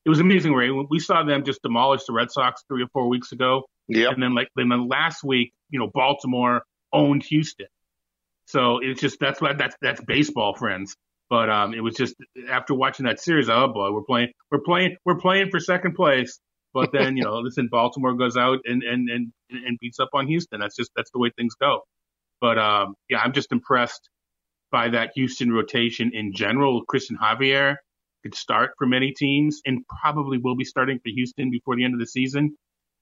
[0.05, 0.71] it was amazing, Ray.
[0.71, 3.63] We saw them just demolish the Red Sox three or four weeks ago.
[3.87, 4.09] Yeah.
[4.09, 7.67] And then like then the last week, you know, Baltimore owned Houston.
[8.45, 10.95] So it's just that's what that's that's baseball, friends.
[11.29, 12.15] But um, it was just
[12.49, 16.39] after watching that series, oh boy, we're playing, we're playing, we're playing for second place.
[16.73, 20.27] But then you know, listen, Baltimore goes out and and and and beats up on
[20.27, 20.59] Houston.
[20.59, 21.81] That's just that's the way things go.
[22.41, 24.09] But um, yeah, I'm just impressed
[24.71, 26.83] by that Houston rotation in general.
[26.85, 27.75] Cristian Javier,
[28.23, 31.93] could start for many teams and probably will be starting for Houston before the end
[31.93, 32.55] of the season.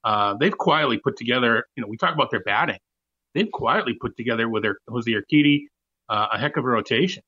[0.03, 2.80] Uh, they've quietly put together, you know, we talk about their batting.
[3.34, 5.63] They've quietly put together with their Jose Urquidy
[6.09, 7.24] uh, a heck of a rotation.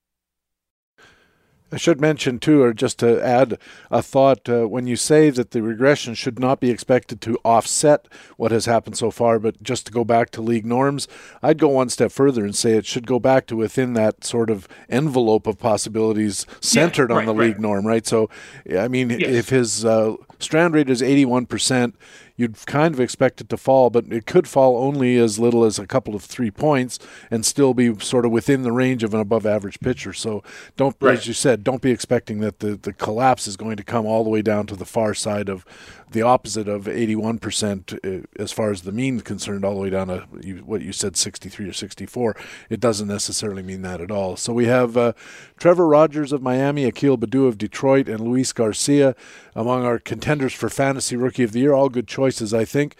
[1.72, 3.58] I should mention too, or just to add
[3.92, 8.08] a thought, uh, when you say that the regression should not be expected to offset
[8.38, 11.08] what has happened so far, but just to go back to league norms,
[11.44, 14.50] I'd go one step further and say it should go back to within that sort
[14.50, 17.50] of envelope of possibilities centered yeah, right, on the right.
[17.50, 18.06] league norm, right?
[18.06, 18.30] So,
[18.78, 19.22] I mean, Yes.
[19.30, 21.94] if his uh, strand rate is 81%,
[22.40, 25.78] you'd kind of expect it to fall, but it could fall only as little as
[25.78, 26.98] a couple of three points
[27.30, 30.14] and still be sort of within the range of an above average pitcher.
[30.14, 30.42] So
[30.78, 31.18] don't, Right.
[31.18, 34.24] as you said, don't be expecting that the, the collapse is going to come all
[34.24, 35.66] the way down to the far side of
[36.12, 39.90] the opposite of 81% uh, as far as the mean is concerned, all the way
[39.90, 40.20] down to
[40.66, 42.36] what you said, 63 or 64.
[42.70, 44.36] It doesn't necessarily mean that at all.
[44.36, 45.14] So we have uh,
[45.58, 49.16] Trevor Rogers of Miami, Akil Baddoo of Detroit, and Luis Garcia
[49.56, 51.74] among our contenders for Fantasy Rookie of the Year.
[51.74, 52.96] All good choices, I think.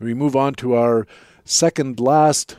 [0.00, 1.06] We move on to our
[1.44, 2.56] second last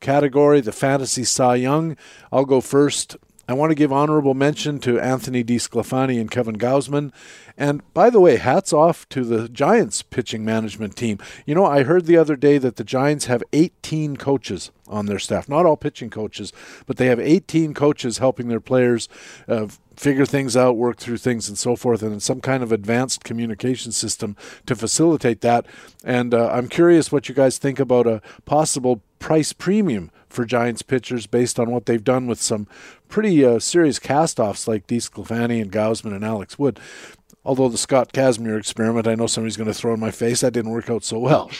[0.00, 1.96] category, the Fantasy Cy Young.
[2.32, 3.16] I'll go first.
[3.46, 7.12] I want to give honorable mention to Anthony DeSclafani and Kevin Gausman.
[7.56, 11.18] And by the way, hats off to the Giants pitching management team.
[11.44, 15.18] You know, I heard the other day that the Giants have 18 coaches on their
[15.18, 15.48] staff.
[15.48, 16.52] Not all pitching coaches,
[16.86, 19.08] but they have 18 coaches helping their players
[19.46, 23.24] uh, figure things out, work through things, and so forth, and some kind of advanced
[23.24, 24.36] communication system
[24.66, 25.66] to facilitate that.
[26.02, 30.82] And uh, I'm curious what you guys think about a possible price premium for Giants
[30.82, 32.66] pitchers based on what they've done with some
[33.08, 36.80] pretty uh, serious cast-offs like DeSclafani and Gausman and Alex Wood.
[37.46, 40.54] Although the Scott Kazmir experiment, I know somebody's going to throw in my face, that
[40.54, 41.50] didn't work out so well.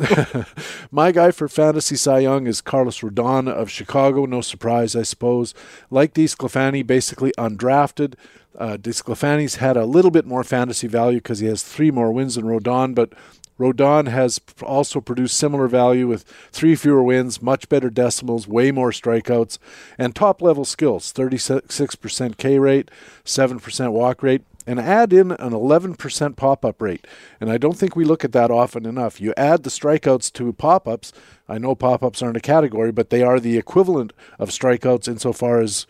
[0.90, 4.24] my guy for Fantasy Cy Young is Carlos Rodon of Chicago.
[4.24, 5.52] No surprise, I suppose.
[5.90, 8.14] Like DeSclafani, basically undrafted.
[8.58, 12.36] Uh, DeSclafani's had a little bit more fantasy value because he has three more wins
[12.36, 13.12] than Rodon, but
[13.58, 18.90] Rodon has also produced similar value with three fewer wins, much better decimals, way more
[18.90, 19.58] strikeouts,
[19.98, 22.90] and top level skills 36% K rate,
[23.24, 27.06] 7% walk rate, and add in an 11% pop up rate.
[27.40, 29.20] And I don't think we look at that often enough.
[29.20, 31.12] You add the strikeouts to pop ups.
[31.48, 35.60] I know pop ups aren't a category, but they are the equivalent of strikeouts insofar
[35.60, 35.86] as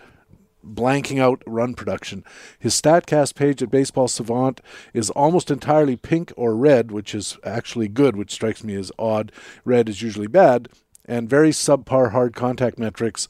[0.66, 2.24] blanking out run production.
[2.58, 4.60] His StatCast page at Baseball Savant
[4.92, 9.32] is almost entirely pink or red, which is actually good, which strikes me as odd.
[9.64, 10.68] Red is usually bad,
[11.04, 13.28] and very subpar hard contact metrics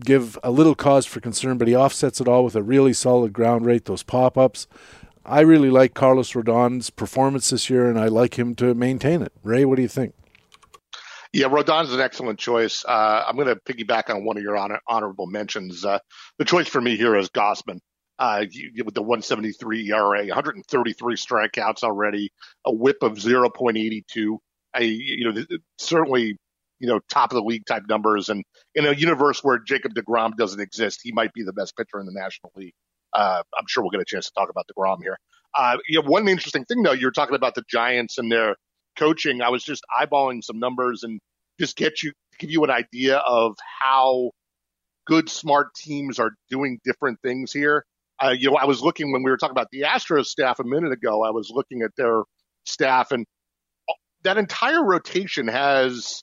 [0.00, 3.32] give a little cause for concern, but he offsets it all with a really solid
[3.32, 4.66] ground rate, those pop ups.
[5.24, 9.32] I really like Carlos Rodon's performance this year, and I like him to maintain it.
[9.42, 10.14] Ray, what do you think?
[11.32, 12.84] Yeah, Rodon's an excellent choice.
[12.86, 15.84] Uh, I'm going to piggyback on one of your honor, honorable mentions.
[15.84, 15.98] Uh,
[16.38, 17.78] the choice for me here is Gausman.
[18.18, 18.44] Uh,
[18.84, 22.30] with the 173 ERA, 133 strikeouts already,
[22.66, 24.38] a WHIP of 0.82.
[24.74, 25.44] I, you know,
[25.78, 26.36] certainly,
[26.78, 28.28] you know, top of the league type numbers.
[28.28, 31.98] And in a universe where Jacob Degrom doesn't exist, he might be the best pitcher
[31.98, 32.74] in the National League.
[33.14, 35.18] Uh, I'm sure we'll get a chance to talk about Degrom here.
[35.56, 38.56] Uh, you know, one interesting thing though, you're talking about the Giants and their
[38.96, 39.42] coaching.
[39.42, 41.20] I was just eyeballing some numbers and
[41.60, 44.30] just get you give you an idea of how
[45.06, 47.84] good smart teams are doing different things here.
[48.22, 50.64] Uh, you know, I was looking when we were talking about the Astros staff a
[50.64, 51.24] minute ago.
[51.24, 52.22] I was looking at their
[52.64, 53.26] staff, and
[54.22, 56.22] that entire rotation has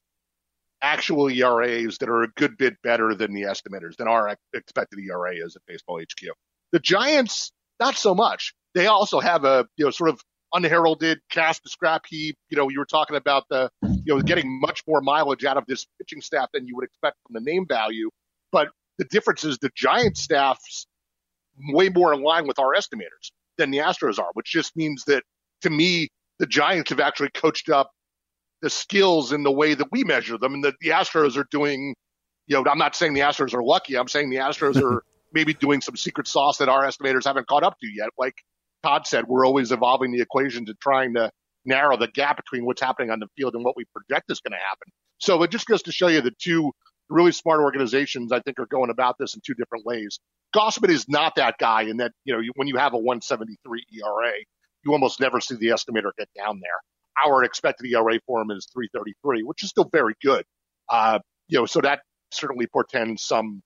[0.82, 5.36] actual ERAs that are a good bit better than the estimators than our expected ERA
[5.36, 6.30] is at Baseball HQ.
[6.72, 8.54] The Giants, not so much.
[8.76, 10.22] They also have a you know sort of
[10.54, 12.38] unheralded cast the scrap heap.
[12.50, 15.66] You know, you were talking about the, you know, getting much more mileage out of
[15.68, 18.10] this pitching staff than you would expect from the name value.
[18.52, 20.88] But the difference is the Giants staff's
[21.70, 25.24] way more in line with our estimators than the Astros are, which just means that
[25.62, 27.92] to me, the Giants have actually coached up
[28.62, 30.54] the skills in the way that we measure them.
[30.54, 31.96] And the, the Astros are doing,
[32.48, 33.98] you know, I'm not saying the Astros are lucky.
[33.98, 37.64] I'm saying the Astros are maybe doing some secret sauce that our estimators haven't caught
[37.64, 38.10] up to yet.
[38.18, 38.36] Like
[38.84, 41.32] Todd said, we're always evolving the equation to trying to
[41.66, 44.54] narrow the gap between what's happening on the field and what we project is going
[44.54, 44.92] to happen.
[45.20, 46.72] So it just goes to show you the two
[47.10, 50.20] really smart organizations, I think, are going about this in two different ways.
[50.56, 54.32] Gausman is not that guy in that, you know, when you have a 173 ERA,
[54.84, 57.26] you almost never see the estimator get down there.
[57.26, 60.46] Our expected ERA for him is 333, which is still very good.
[60.90, 62.02] Uh, you know, so that
[62.32, 63.62] certainly portends some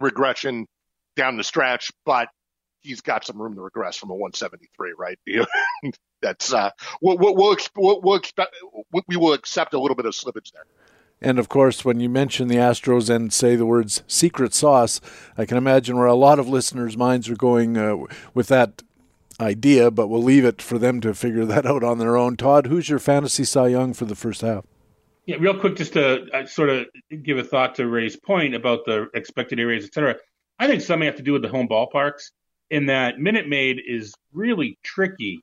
[0.00, 0.66] regression
[1.16, 2.28] down the stretch, but
[2.82, 5.18] he's got some room to regress from a 173, right?
[6.22, 6.70] That's uh,
[7.00, 7.34] we'll, we'll,
[7.76, 8.54] we'll, we'll expect
[9.06, 10.64] we will accept a little bit of slippage there.
[11.22, 15.00] And of course, when you mention the Astros and say the words secret sauce,
[15.36, 17.96] I can imagine where a lot of listeners' minds are going uh,
[18.32, 18.82] with that
[19.38, 22.36] idea, but we'll leave it for them to figure that out on their own.
[22.36, 24.64] Todd, who's your fantasy Cy Young for the first half?
[25.26, 26.86] Yeah, real quick, just to uh, sort of
[27.22, 30.16] give a thought to Ray's point about the expected areas, et cetera.
[30.58, 32.30] I think something have to do with the home ballparks.
[32.70, 35.40] In that Minute Maid is really tricky.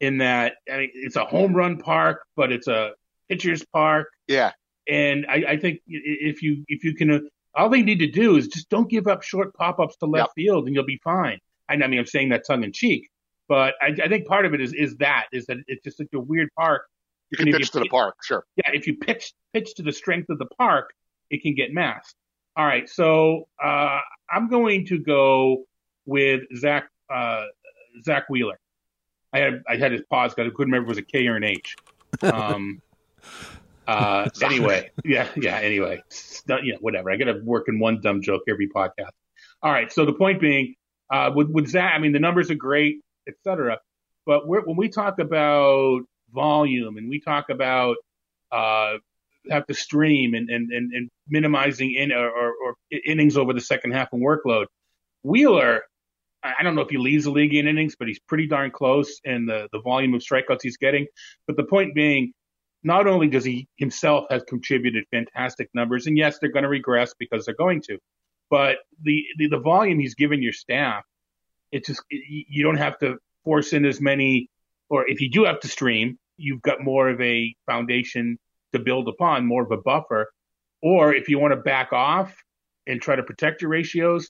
[0.00, 2.92] In that I mean, it's a home run park, but it's a
[3.28, 4.08] pitcher's park.
[4.26, 4.52] Yeah.
[4.88, 7.18] And I, I think if you if you can, uh,
[7.54, 10.32] all they need to do is just don't give up short pop ups to left
[10.36, 10.44] yep.
[10.44, 11.38] field, and you'll be fine.
[11.68, 13.08] I mean, I'm saying that tongue in cheek,
[13.48, 16.08] but I, I think part of it is is that is that it's just like
[16.14, 16.82] a weird park.
[17.30, 18.44] You can pitch you to the park, sure.
[18.56, 20.92] Yeah, if you pitch pitch to the strength of the park,
[21.30, 22.16] it can get masked.
[22.56, 24.00] All right, so uh,
[24.30, 25.64] I'm going to go
[26.06, 27.44] with Zach uh,
[28.04, 28.58] Zack Wheeler.
[29.32, 31.26] I had I had his pause because I couldn't remember if it was a K
[31.26, 31.76] or an H.
[32.22, 32.82] Um,
[33.86, 35.56] uh, anyway, yeah, yeah.
[35.56, 36.02] Anyway,
[36.46, 37.10] yeah, whatever.
[37.10, 39.12] I got to work in one dumb joke every podcast.
[39.62, 39.92] All right.
[39.92, 40.74] So the point being,
[41.10, 43.78] uh, with with Zach, I mean the numbers are great, etc.
[44.26, 47.96] But when we talk about volume and we talk about
[48.52, 48.98] uh,
[49.50, 52.74] have to stream and, and, and, and minimizing in or, or, or,
[53.04, 54.66] innings over the second half and workload.
[55.22, 55.82] Wheeler,
[56.42, 59.20] I don't know if he leads the league in innings, but he's pretty darn close
[59.24, 61.06] in the, the volume of strikeouts he's getting.
[61.46, 62.32] But the point being,
[62.82, 67.14] not only does he himself has contributed fantastic numbers, and yes, they're going to regress
[67.18, 67.98] because they're going to,
[68.50, 71.04] but the, the, the volume he's given your staff,
[71.70, 74.50] it just, you don't have to force in as many,
[74.90, 78.38] or if you do have to stream, you've got more of a foundation
[78.72, 80.30] to build upon, more of a buffer.
[80.82, 82.34] Or if you want to back off
[82.86, 84.28] and try to protect your ratios,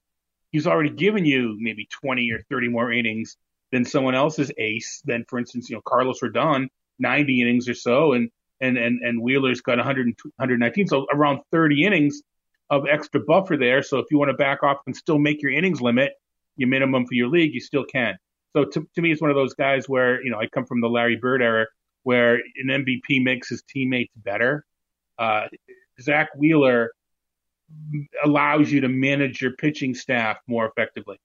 [0.53, 3.37] he's already given you maybe 20 or 30 more innings
[3.73, 5.03] than someone else's ace.
[5.05, 8.31] Than, for instance, you know, Carlos Rodon, 90 innings or so, and
[8.61, 12.23] and and, and Wheeler's got 100, 119, so around 30 innings
[12.71, 13.83] of extra buffer there.
[13.83, 16.13] So if you want to back off and still make your innings limit,
[16.57, 18.17] your minimum for your league, you still can.
[18.55, 20.81] So to, to me, it's one of those guys where you know I come from
[20.81, 21.67] the Larry Bird era
[22.05, 24.65] where an MVP makes his teammates better.
[25.19, 25.47] Uh,
[26.01, 26.91] Zack Wheeler
[28.25, 31.19] allows you to manage your pitching staff more effectively.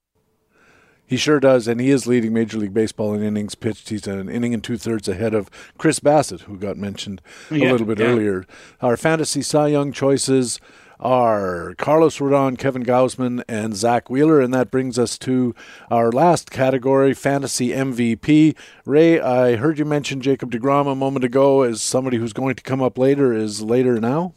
[1.08, 3.88] He sure does, and he is leading Major League Baseball in innings pitched.
[3.88, 7.72] He's an inning and two thirds ahead of Chris Bassitt, who got mentioned a yeah,
[7.72, 8.08] little bit yeah.
[8.08, 8.46] earlier.
[8.82, 10.60] Our fantasy Cy Young choices
[11.00, 14.42] are Carlos Rodon, Kevin Gausman, and Zack Wheeler.
[14.42, 15.56] And that brings us to
[15.90, 18.58] our last category, Fantasy MVP.
[18.86, 22.64] Ray, I heard you mention Jacob DeGrom a moment ago as somebody who's going to
[22.64, 23.32] come up later.
[23.32, 24.34] Is later now?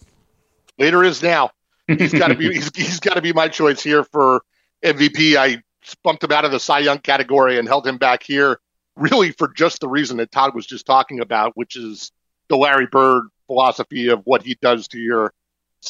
[0.78, 1.50] Later is now.
[1.98, 2.52] He's got to be.
[2.52, 4.42] he's, he's got to be my choice here for
[4.84, 5.36] MVP.
[5.36, 5.62] I
[6.02, 8.60] bumped him out of the Cy Young category and held him back here,
[8.96, 12.12] really for just the reason that Todd was just talking about, which is
[12.48, 15.32] the Larry Bird philosophy of what he does to your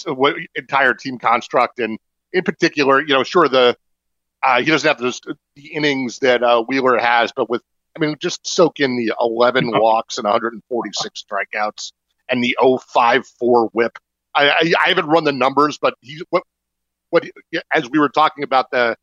[0.07, 1.99] what entire team construct, and
[2.33, 3.77] in particular, you know, sure the
[4.43, 5.21] uh, he doesn't have those
[5.57, 7.63] the innings that uh, Wheeler has, but with
[7.97, 11.93] I mean, just soak in the 11 walks and 146 strikeouts
[12.29, 13.99] and the 054 WHIP.
[14.35, 16.43] I, I, I haven't run the numbers, but he what
[17.11, 17.25] what
[17.75, 18.97] as we were talking about the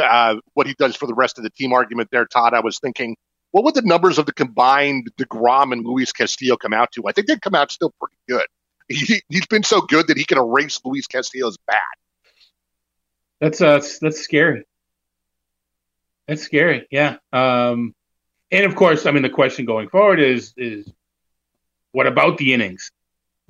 [0.00, 2.54] uh, what he does for the rest of the team argument there, Todd.
[2.54, 3.16] I was thinking,
[3.50, 7.02] what would the numbers of the combined Degrom and Luis Castillo come out to?
[7.06, 8.46] I think they'd come out still pretty good
[8.92, 11.78] he, he's been so good that he can erase Luis Castillo's bat.
[13.40, 14.64] That's uh, that's scary.
[16.28, 16.86] That's scary.
[16.90, 17.16] Yeah.
[17.32, 17.94] Um,
[18.50, 20.90] and of course, I mean, the question going forward is is
[21.90, 22.90] what about the innings?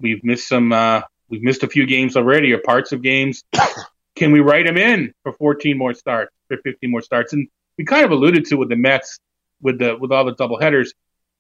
[0.02, 0.72] We've missed some.
[0.72, 3.44] Uh, we've missed a few games already, or parts of games.
[4.16, 7.32] Can we write him in for 14 more starts, for 15 more starts?
[7.32, 7.48] And
[7.78, 9.18] we kind of alluded to with the Mets,
[9.62, 10.92] with the with all the double headers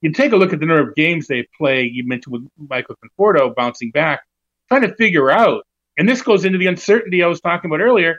[0.02, 1.84] you take a look at the number of games they play.
[1.84, 4.22] You mentioned with Michael Conforto bouncing back,
[4.68, 5.64] trying to figure out,
[5.96, 8.18] and this goes into the uncertainty I was talking about earlier.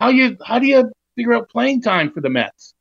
[0.00, 2.74] How you how do you figure out playing time for the Mets?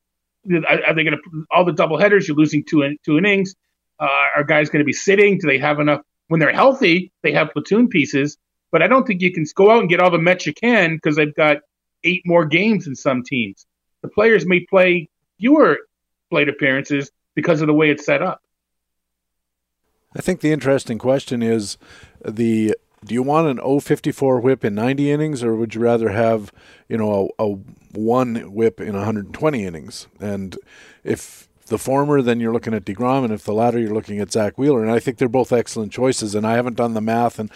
[0.45, 2.27] Are, they going to all the double headers?
[2.27, 3.55] You're losing two in, two innings.
[3.99, 5.39] Uh, are guys going to be sitting?
[5.39, 7.11] Do they have enough when they're healthy?
[7.21, 8.37] They have platoon pieces,
[8.71, 10.95] but I don't think you can go out and get all the Mets you can
[10.95, 11.57] because they've got
[12.03, 13.65] eight more games in some teams.
[14.01, 15.09] The players may play
[15.39, 15.79] fewer
[16.29, 18.41] plate appearances because of the way it's set up.
[20.15, 21.77] I think the interesting question is
[22.23, 26.53] the do you want an 054 whip in 90 innings or would you rather have,
[26.87, 27.57] you know, a, a
[27.97, 30.07] 1 whip in 120 innings?
[30.19, 30.57] And
[31.03, 34.31] if the former, then you're looking at DeGrom, and if the latter, you're looking at
[34.31, 34.83] Zack Wheeler.
[34.83, 36.35] And I think they're both excellent choices.
[36.35, 37.49] And I haven't done the math, and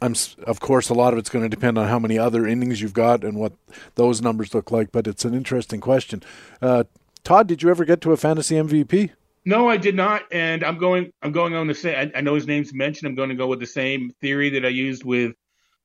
[0.00, 0.14] I'm
[0.46, 2.92] of course a lot of it's going to depend on how many other innings you've
[2.92, 3.54] got and what
[3.96, 4.92] those numbers look like.
[4.92, 6.22] But it's an interesting question.
[6.62, 6.84] Uh,
[7.24, 9.10] Todd, did you ever get to a fantasy MVP?
[9.44, 11.10] No, I did not, and I'm going.
[11.22, 12.12] I'm going on the same.
[12.14, 13.08] I, I know his name's mentioned.
[13.08, 15.32] I'm going to go with the same theory that I used with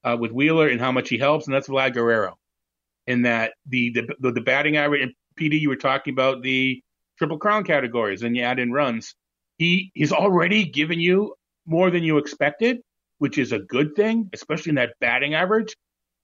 [0.04, 2.38] uh, with Wheeler and how much he helps, and that's Vlad Guerrero.
[3.08, 6.84] In that the the, the batting average, and PD, you were talking about the
[7.22, 9.16] triple crown categories, and you add in runs.
[9.60, 11.36] He he's already given you
[11.68, 12.80] more than you expected,
[13.20, 15.76] which is a good thing, especially in that batting average.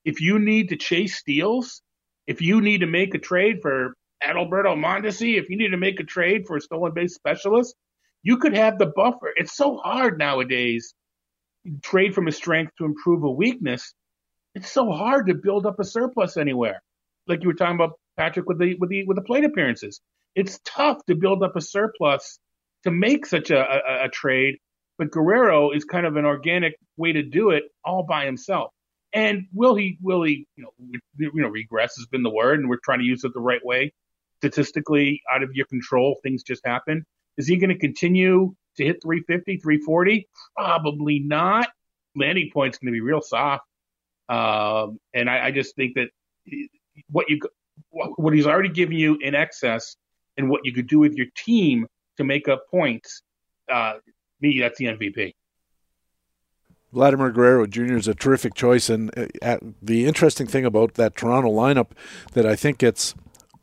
[0.06, 1.84] If you need to chase steals,
[2.28, 6.00] If you need to make a trade for Adalberto Mondesi, if you need to make
[6.00, 7.76] a trade for a stolen base specialist,
[8.24, 9.32] you could have the buffer.
[9.38, 10.94] It's so hard nowadays.
[11.84, 13.94] Trade from a strength to improve a weakness.
[14.56, 16.82] It's so hard to build up a surplus anywhere.
[17.28, 20.02] Like you were talking about, Patrick, with the with the with the plate appearances.
[20.38, 22.38] It's tough to build up a surplus
[22.84, 24.60] to make such a, a, a trade.
[25.00, 28.72] But Guerrero is kind of an organic way to do it all by himself.
[29.14, 32.70] And will he will he you know you know regress has been the word, and
[32.70, 33.94] we're trying to use it the right way.
[34.42, 37.04] Statistically, out of your control, things just happen.
[37.38, 40.28] Is he going to continue to hit 350, 340?
[40.56, 41.70] Probably not.
[42.16, 43.64] Landing point's going to be real soft.
[44.30, 46.10] Um, and I, I, just think that
[47.10, 47.40] what you
[47.90, 49.96] what he's already given you in excess
[50.38, 53.22] and what you could do with your team to make up points,
[53.72, 53.94] uh,
[54.42, 55.34] me, that's the MVP.
[56.94, 57.98] Vladimir Guerrero Jr.
[57.98, 59.12] is a terrific choice, and
[59.42, 61.88] uh, the interesting thing about that Toronto lineup
[62.34, 63.14] that I think gets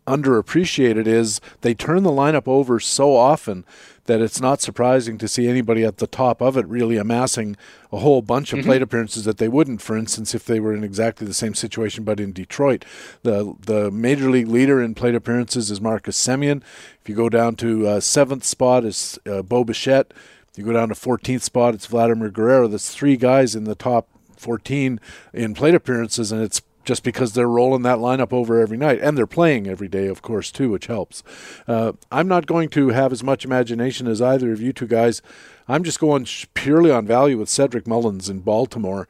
[0.07, 3.65] underappreciated is they turn the lineup over so often
[4.07, 7.57] that it's not surprising to see anybody at the top of it really amassing
[7.91, 8.69] a whole bunch of mm-hmm.
[8.69, 12.05] plate appearances that they wouldn't, for instance, if they were in exactly the same situation
[12.05, 12.85] but in Detroit.
[13.23, 16.63] The the major league leader in plate appearances is Marcus Semien.
[17.01, 20.13] If you go down to uh, seventh spot is uh, Bo Bichette.
[20.51, 22.69] If you go down to 14th spot, it's Vladimir Guerrero.
[22.69, 25.01] There's three guys in the top 14
[25.33, 29.17] in plate appearances, and it's just because they're rolling that lineup over every night and
[29.17, 31.23] they're playing every day, of course, too, which helps.
[31.67, 35.23] Uh, I'm not going to have as much imagination as either of you two guys.
[35.67, 39.09] I'm just going purely on value with Cedric Mullins in Baltimore.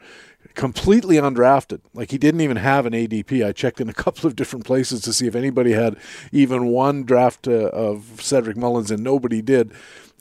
[0.55, 1.81] Completely undrafted.
[1.95, 3.45] Like he didn't even have an ADP.
[3.45, 5.97] I checked in a couple of different places to see if anybody had
[6.31, 9.73] even one draft uh, of Cedric Mullins, and nobody did.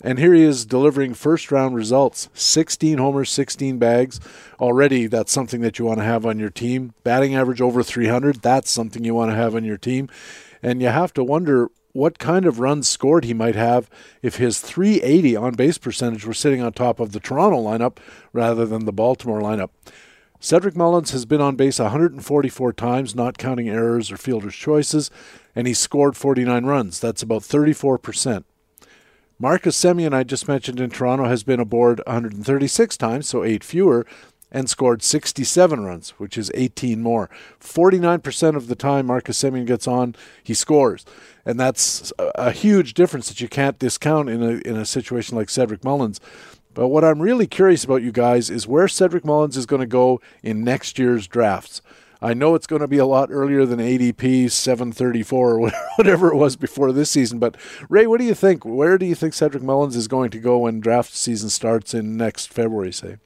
[0.03, 4.19] And here he is delivering first round results 16 homers, 16 bags.
[4.59, 6.93] Already, that's something that you want to have on your team.
[7.03, 10.09] Batting average over 300, that's something you want to have on your team.
[10.61, 13.89] And you have to wonder what kind of runs scored he might have
[14.21, 17.97] if his 380 on base percentage were sitting on top of the Toronto lineup
[18.33, 19.69] rather than the Baltimore lineup.
[20.39, 25.09] Cedric Mullins has been on base 144 times, not counting errors or fielder's choices,
[25.55, 26.99] and he scored 49 runs.
[26.99, 28.43] That's about 34%.
[29.43, 34.05] Marcus Semien, I just mentioned in Toronto, has been aboard 136 times, so eight fewer,
[34.53, 37.29] and scored 67 runs, which is 18 more.
[37.59, 41.03] 49% of the time Marcus Semien gets on, he scores.
[41.45, 45.49] And that's a huge difference that you can't discount in a, in a situation like
[45.49, 46.21] Cedric Mullins.
[46.73, 49.85] But what I'm really curious about, you guys, is where Cedric Mullins is going to
[49.85, 51.81] go in next year's drafts.
[52.23, 56.37] I know it's going to be a lot earlier than ADP 734 or whatever it
[56.37, 57.37] was before this season.
[57.37, 57.57] But
[57.89, 58.63] Ray, what do you think?
[58.63, 62.15] Where do you think Cedric Mullins is going to go when draft season starts in
[62.15, 63.17] next February, say?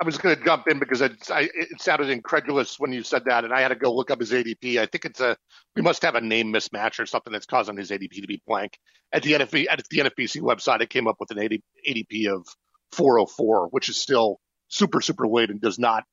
[0.00, 3.24] I was going to jump in because it, I, it sounded incredulous when you said
[3.24, 4.78] that, and I had to go look up his ADP.
[4.78, 5.36] I think it's a
[5.74, 8.78] we must have a name mismatch or something that's causing his ADP to be blank.
[9.12, 12.46] At the NFB at the NFBC website, it came up with an ADP of
[12.92, 14.38] 404, which is still
[14.68, 16.04] super super late and does not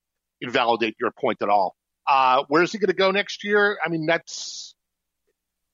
[0.42, 1.76] invalidate your point at all.
[2.12, 3.80] Uh, where's he going to go next year?
[3.86, 4.76] I mean, that's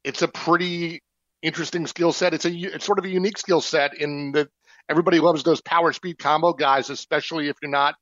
[0.03, 1.01] it's a pretty
[1.41, 2.35] interesting skill set.
[2.35, 4.47] It's a it's sort of a unique skill set in that
[4.87, 7.95] everybody loves those power speed combo guys, especially if you're not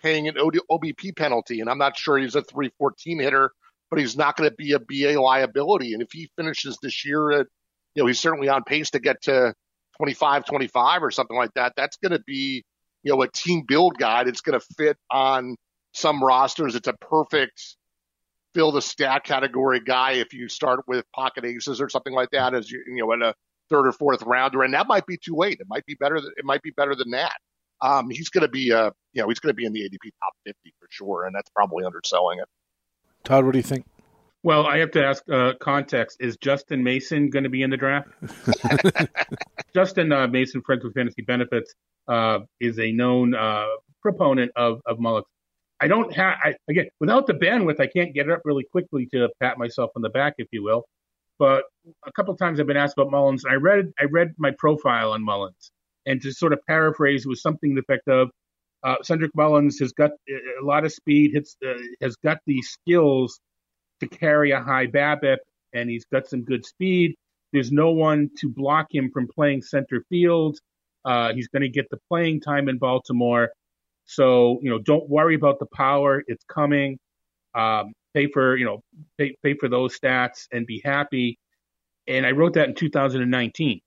[0.00, 1.58] paying an OBP penalty.
[1.58, 3.50] And I'm not sure he's a 314 hitter,
[3.90, 5.92] but he's not going to be a BA liability.
[5.92, 7.48] And if he finishes this year at,
[7.96, 9.52] you know, he's certainly on pace to get to
[9.96, 11.72] 25, 25 or something like that.
[11.76, 12.62] That's going to be,
[13.02, 15.56] you know, a team build guy that's going to fit on
[15.92, 16.76] some rosters.
[16.76, 17.76] It's a perfect
[18.54, 22.54] fill the stat category guy if you start with pocket aces or something like that
[22.54, 23.34] as you, you know, in a
[23.68, 24.62] third or fourth rounder.
[24.62, 25.58] And that might be too late.
[25.60, 26.16] It might be better.
[26.16, 27.36] It might be better than that.
[27.82, 30.10] Um, he's going to be, uh, you know, he's going to be in the ADP
[30.20, 31.24] top 50 for sure.
[31.24, 32.48] And that's probably underselling it.
[33.24, 33.86] Todd, what do you think?
[34.42, 36.16] Well, I have to ask uh, context.
[36.20, 38.08] Is Justin Mason going to be in the draft?
[39.74, 41.74] Justin uh, Mason, friends with fantasy benefits,
[42.08, 43.66] uh, is a known uh,
[44.00, 45.26] proponent of of Mullins
[45.80, 49.06] I don't have, I, again, without the bandwidth, I can't get it up really quickly
[49.12, 50.84] to pat myself on the back, if you will.
[51.38, 51.64] But
[52.06, 53.44] a couple of times I've been asked about Mullins.
[53.48, 55.70] I read, I read my profile on Mullins,
[56.04, 58.30] and to sort of paraphrase, was something to the effect of,
[58.82, 63.40] uh, Cedric Mullins has got a lot of speed, hits, uh, has got the skills
[64.00, 65.38] to carry a high BABIP,
[65.72, 67.14] and he's got some good speed.
[67.52, 70.58] There's no one to block him from playing center field.
[71.04, 73.50] Uh, he's going to get the playing time in Baltimore.
[74.10, 76.24] So, you know, don't worry about the power.
[76.26, 76.98] It's coming.
[77.54, 78.82] Um, pay for, you know,
[79.18, 81.38] pay, pay for those stats and be happy.
[82.08, 83.80] And I wrote that in 2019.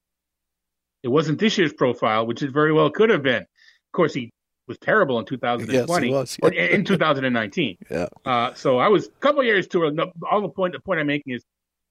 [1.03, 3.41] It wasn't this year's profile, which it very well could have been.
[3.41, 4.31] Of course, he
[4.65, 6.61] was terrible in 2020 yes, was, yeah.
[6.67, 7.77] in 2019.
[7.91, 8.07] yeah.
[8.23, 9.83] Uh, so I was a couple years too.
[9.83, 9.97] early.
[10.31, 11.43] All the point the point I'm making is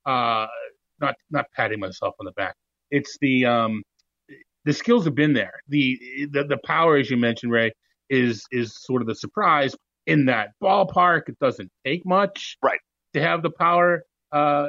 [0.07, 0.47] uh,
[1.03, 2.55] not not patting myself on the back.
[2.91, 3.83] It's the um,
[4.65, 5.61] the skills have been there.
[5.69, 7.73] The, the the power, as you mentioned, Ray,
[8.13, 9.75] is is sort of the surprise
[10.07, 11.29] in that ballpark.
[11.29, 12.81] It doesn't take much, right,
[13.15, 14.69] to have the power uh,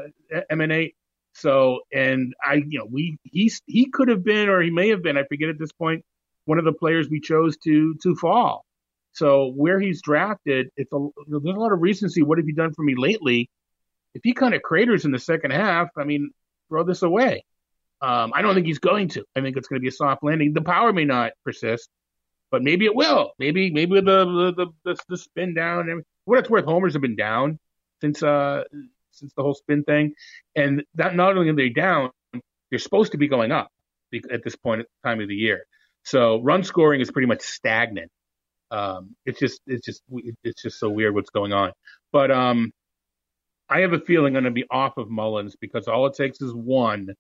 [0.49, 0.95] emanate.
[1.35, 5.03] So, and I, you know, we he's he could have been, or he may have
[5.03, 6.03] been, I forget at this point,
[6.45, 8.65] one of the players we chose to to fall.
[9.11, 12.23] So where he's drafted, it's a, there's a lot of recency.
[12.23, 13.49] What have you done for me lately?
[14.15, 16.31] If he kind of craters in the second half, I mean,
[16.69, 17.43] throw this away.
[18.01, 19.23] Um, I don't think he's going to.
[19.35, 20.53] I think it's going to be a soft landing.
[20.53, 21.89] The power may not persist,
[22.53, 23.31] but maybe it will.
[23.39, 25.89] Maybe maybe the the the, the spin down.
[25.89, 27.57] And what it's worth, homers have been down
[27.99, 28.63] since uh
[29.09, 30.13] since the whole spin thing,
[30.55, 32.11] and that not only are they down,
[32.69, 33.69] they're supposed to be going up
[34.31, 35.65] at this point time of the year.
[36.03, 38.11] So run scoring is pretty much stagnant.
[38.69, 40.03] Um, it's just it's just
[40.43, 41.71] it's just so weird what's going on.
[42.11, 42.71] But um,
[43.67, 46.39] I have a feeling I'm going to be off of Mullins because all it takes
[46.39, 47.15] is one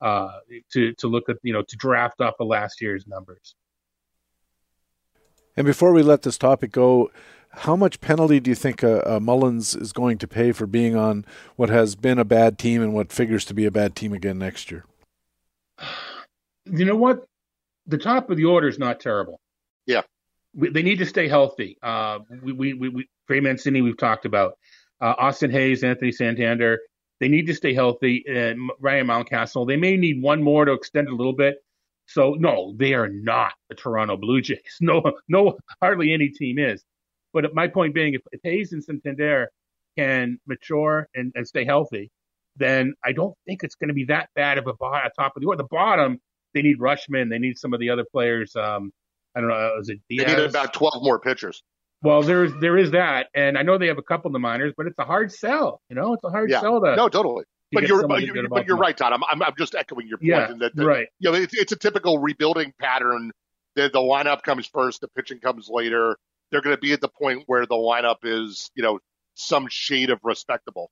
[0.00, 0.38] uh,
[0.72, 3.56] to to look at you know to draft off of last year's numbers.
[5.58, 7.10] And before we let this topic go,
[7.50, 10.94] how much penalty do you think uh, uh, Mullins is going to pay for being
[10.94, 14.12] on what has been a bad team and what figures to be a bad team
[14.12, 14.84] again next year?
[16.64, 17.24] You know what?
[17.88, 19.40] The top of the order is not terrible.
[19.84, 20.02] Yeah,
[20.54, 21.76] we, they need to stay healthy.
[21.82, 24.56] Uh, we, we, we, we Trey Mancini, we've talked about.
[25.00, 26.78] Uh, Austin Hays, Anthony Santander,
[27.18, 28.22] they need to stay healthy.
[28.28, 31.56] And Ryan Mountcastle, they may need one more to extend a little bit.
[32.08, 34.58] So no, they are not the Toronto Blue Jays.
[34.80, 36.82] No, no, hardly any team is.
[37.34, 39.50] But my point being, if, if Hays and Santander
[39.98, 42.10] can mature and, and stay healthy,
[42.56, 45.42] then I don't think it's going to be that bad of a, a top of
[45.42, 45.62] the order.
[45.62, 46.18] The bottom,
[46.54, 48.56] they need Rutschman, They need some of the other players.
[48.56, 48.90] Um,
[49.36, 49.76] I don't know.
[49.78, 50.26] Is it Diaz?
[50.26, 51.62] They need about 12 more pitchers.
[52.02, 54.72] Well, there's there is that, and I know they have a couple of the minors,
[54.76, 55.80] but it's a hard sell.
[55.90, 56.60] You know, it's a hard yeah.
[56.60, 56.80] sell.
[56.80, 57.44] To, no, totally.
[57.72, 59.12] But you're, but you're, but you're right, Todd.
[59.12, 60.28] I'm, I'm, I'm just echoing your point.
[60.28, 61.08] Yeah, that, that, right.
[61.18, 63.30] You know, it's, it's a typical rebuilding pattern.
[63.76, 66.16] The, the lineup comes first, the pitching comes later.
[66.50, 69.00] They're going to be at the point where the lineup is, you know,
[69.34, 70.90] some shade of respectable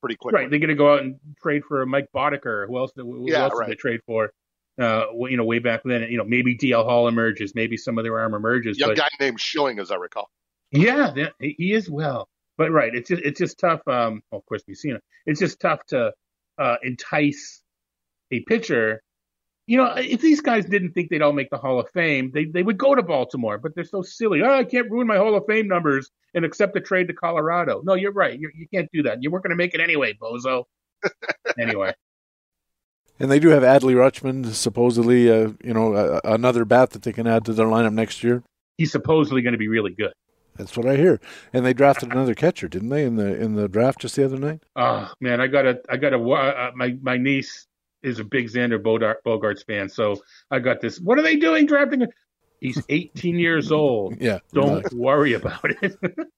[0.00, 0.42] pretty quickly.
[0.42, 0.50] Right.
[0.50, 2.66] They're going to go out and trade for Mike Boddicker.
[2.68, 2.92] Who else?
[2.94, 3.66] Who yeah, else right.
[3.66, 4.32] did they trade for?
[4.78, 6.02] Uh, you know, way back then.
[6.10, 7.54] You know, maybe DL Hall emerges.
[7.54, 8.78] Maybe some of their arm emerges.
[8.78, 10.30] Young but, guy named Schilling, as I recall.
[10.70, 12.28] Yeah, he is well.
[12.56, 13.80] But right, it's just it's just tough.
[13.86, 15.02] Um, well, of course, we've seen it.
[15.26, 16.12] It's just tough to
[16.58, 17.62] uh, entice
[18.30, 19.02] a pitcher.
[19.66, 22.44] You know, if these guys didn't think they'd all make the Hall of Fame, they
[22.44, 23.58] they would go to Baltimore.
[23.58, 24.42] But they're so silly.
[24.42, 27.80] Oh, I can't ruin my Hall of Fame numbers and accept a trade to Colorado.
[27.84, 28.38] No, you're right.
[28.38, 29.22] You're, you can not do that.
[29.22, 30.64] You weren't going to make it anyway, bozo.
[31.58, 31.94] anyway.
[33.20, 37.12] And they do have Adley Rutschman, supposedly, uh, you know, uh, another bat that they
[37.12, 38.42] can add to their lineup next year.
[38.76, 40.12] He's supposedly going to be really good.
[40.56, 41.20] That's what I hear.
[41.52, 44.38] And they drafted another catcher, didn't they, in the in the draft just the other
[44.38, 44.62] night?
[44.76, 47.66] Oh man, I got a I got a uh, my my niece
[48.02, 51.00] is a big Xander Bogaerts fan, so I got this.
[51.00, 52.06] What are they doing drafting?
[52.60, 54.16] He's 18 years old.
[54.20, 54.94] Yeah, don't relax.
[54.94, 55.96] worry about it.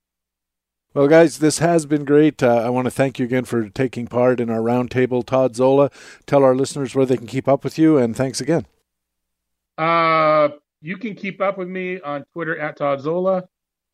[0.94, 2.42] Well, guys, this has been great.
[2.42, 5.22] Uh, I want to thank you again for taking part in our roundtable.
[5.26, 5.90] Todd Zola,
[6.24, 8.64] tell our listeners where they can keep up with you, and thanks again.
[9.76, 10.48] Uh,
[10.80, 13.46] you can keep up with me on Twitter at Todd Zola,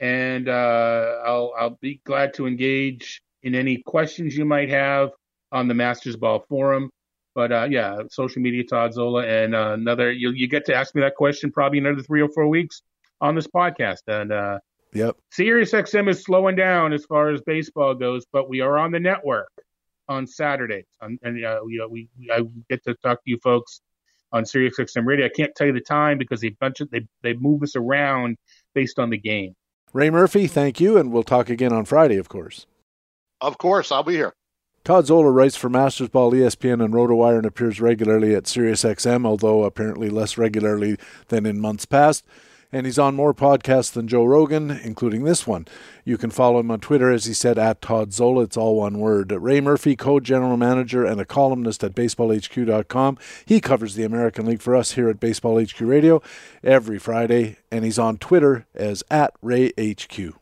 [0.03, 5.11] and uh, I'll I'll be glad to engage in any questions you might have
[5.51, 6.91] on the Masters Ball forum.
[7.35, 10.95] But uh, yeah, social media Todd Zola, and uh, another you you get to ask
[10.95, 12.83] me that question probably another three or four weeks
[13.23, 14.59] on this podcast, and uh,
[14.95, 15.17] Yep.
[15.31, 19.01] Sirius XM is slowing down as far as baseball goes, but we are on the
[19.01, 19.51] network
[20.09, 20.85] on Saturdays.
[21.01, 23.81] Um, and uh, we, we, I get to talk to you folks
[24.33, 25.27] on Sirius XM radio.
[25.27, 28.37] I can't tell you the time because they bunch of, they they move us around
[28.75, 29.55] based on the game.
[29.93, 32.67] Ray Murphy, thank you, and we'll talk again on Friday, of course.
[33.43, 34.33] Of course, I'll be here.
[34.85, 39.65] Todd Zola writes for Masters Ball, ESPN, and RotoWire and appears regularly at SiriusXM, although
[39.65, 40.97] apparently less regularly
[41.29, 42.25] than in months past.
[42.73, 45.67] And he's on more podcasts than Joe Rogan, including this one.
[46.05, 48.45] You can follow him on Twitter, as he said, at Todd Zola.
[48.45, 49.31] It's all one word.
[49.31, 53.19] Ray Murphy, co general manager and a columnist at baseballhq.com.
[53.45, 56.23] He covers the American League for us here at Baseball HQ Radio
[56.65, 60.42] every Friday, and he's on Twitter as at RayHQ.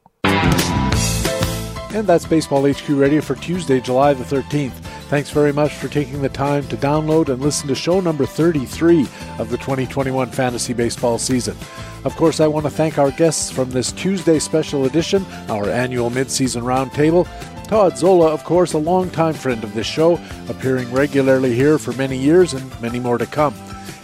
[1.92, 4.70] And that's Baseball HQ Radio for Tuesday, July the 13th.
[5.10, 9.08] Thanks very much for taking the time to download and listen to show number 33
[9.40, 11.56] of the 2021 fantasy baseball season.
[12.04, 16.10] Of course, I want to thank our guests from this Tuesday special edition, our annual
[16.10, 17.26] midseason roundtable.
[17.66, 22.16] Todd Zola, of course, a longtime friend of this show, appearing regularly here for many
[22.16, 23.54] years and many more to come.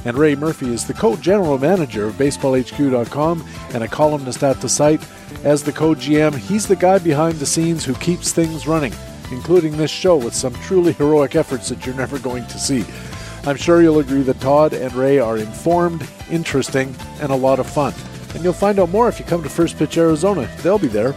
[0.05, 3.45] and Ray Murphy is the co general manager of BaseballHQ.com
[3.75, 5.03] and a columnist at the site.
[5.45, 8.93] As the co GM, he's the guy behind the scenes who keeps things running,
[9.31, 12.85] including this show with some truly heroic efforts that you're never going to see.
[13.45, 17.69] I'm sure you'll agree that Todd and Ray are informed, interesting, and a lot of
[17.69, 17.95] fun.
[18.35, 20.51] And you'll find out more if you come to First Pitch Arizona.
[20.63, 21.15] They'll be there.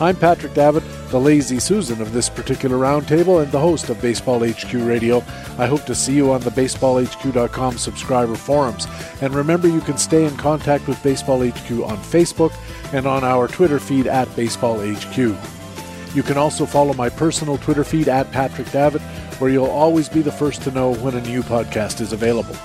[0.00, 4.44] I'm Patrick Davitt, the lazy Susan of this particular roundtable and the host of Baseball
[4.44, 5.18] HQ Radio.
[5.58, 8.86] I hope to see you on the baseballhq.com subscriber forums.
[9.20, 12.52] And remember, you can stay in contact with Baseball HQ on Facebook
[12.92, 15.16] and on our Twitter feed at Baseball HQ.
[15.16, 19.02] You can also follow my personal Twitter feed at Patrick Davitt,
[19.38, 22.56] where you'll always be the first to know when a new podcast is available.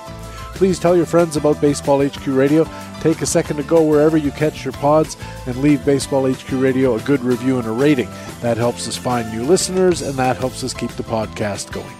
[0.58, 2.66] Please tell your friends about Baseball HQ Radio.
[2.98, 5.16] Take a second to go wherever you catch your pods
[5.46, 8.08] and leave Baseball HQ Radio a good review and a rating.
[8.40, 11.94] That helps us find new listeners and that helps us keep the podcast going.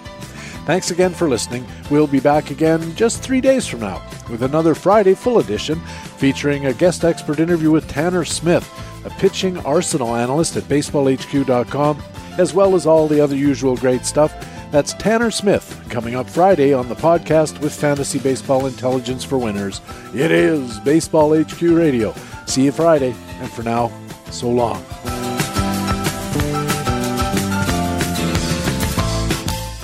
[0.65, 1.65] Thanks again for listening.
[1.89, 5.79] We'll be back again just three days from now with another Friday full edition
[6.17, 8.69] featuring a guest expert interview with Tanner Smith,
[9.05, 12.03] a pitching arsenal analyst at baseballhq.com,
[12.37, 14.33] as well as all the other usual great stuff.
[14.71, 19.81] That's Tanner Smith coming up Friday on the podcast with Fantasy Baseball Intelligence for Winners.
[20.13, 22.13] It is Baseball HQ Radio.
[22.45, 23.91] See you Friday, and for now,
[24.29, 24.83] so long.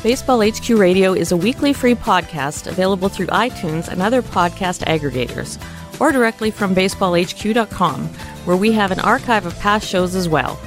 [0.04, 5.60] Baseball HQ Radio is a weekly free podcast available through iTunes and other podcast aggregators,
[6.00, 8.08] or directly from baseballhq.com,
[8.46, 10.60] where we have an archive of past shows as well.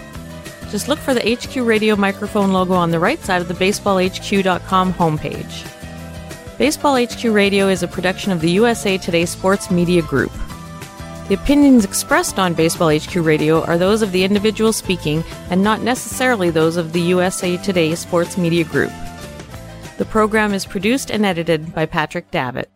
[0.70, 4.92] Just look for the HQ Radio microphone logo on the right side of the baseballhq.com
[4.94, 5.66] homepage.
[6.58, 10.32] Baseball HQ Radio is a production of the USA Today Sports Media Group.
[11.28, 15.82] The opinions expressed on Baseball HQ Radio are those of the individual speaking and not
[15.82, 18.92] necessarily those of the USA Today Sports Media Group.
[19.98, 22.70] The program is produced and edited by Patrick Davitt.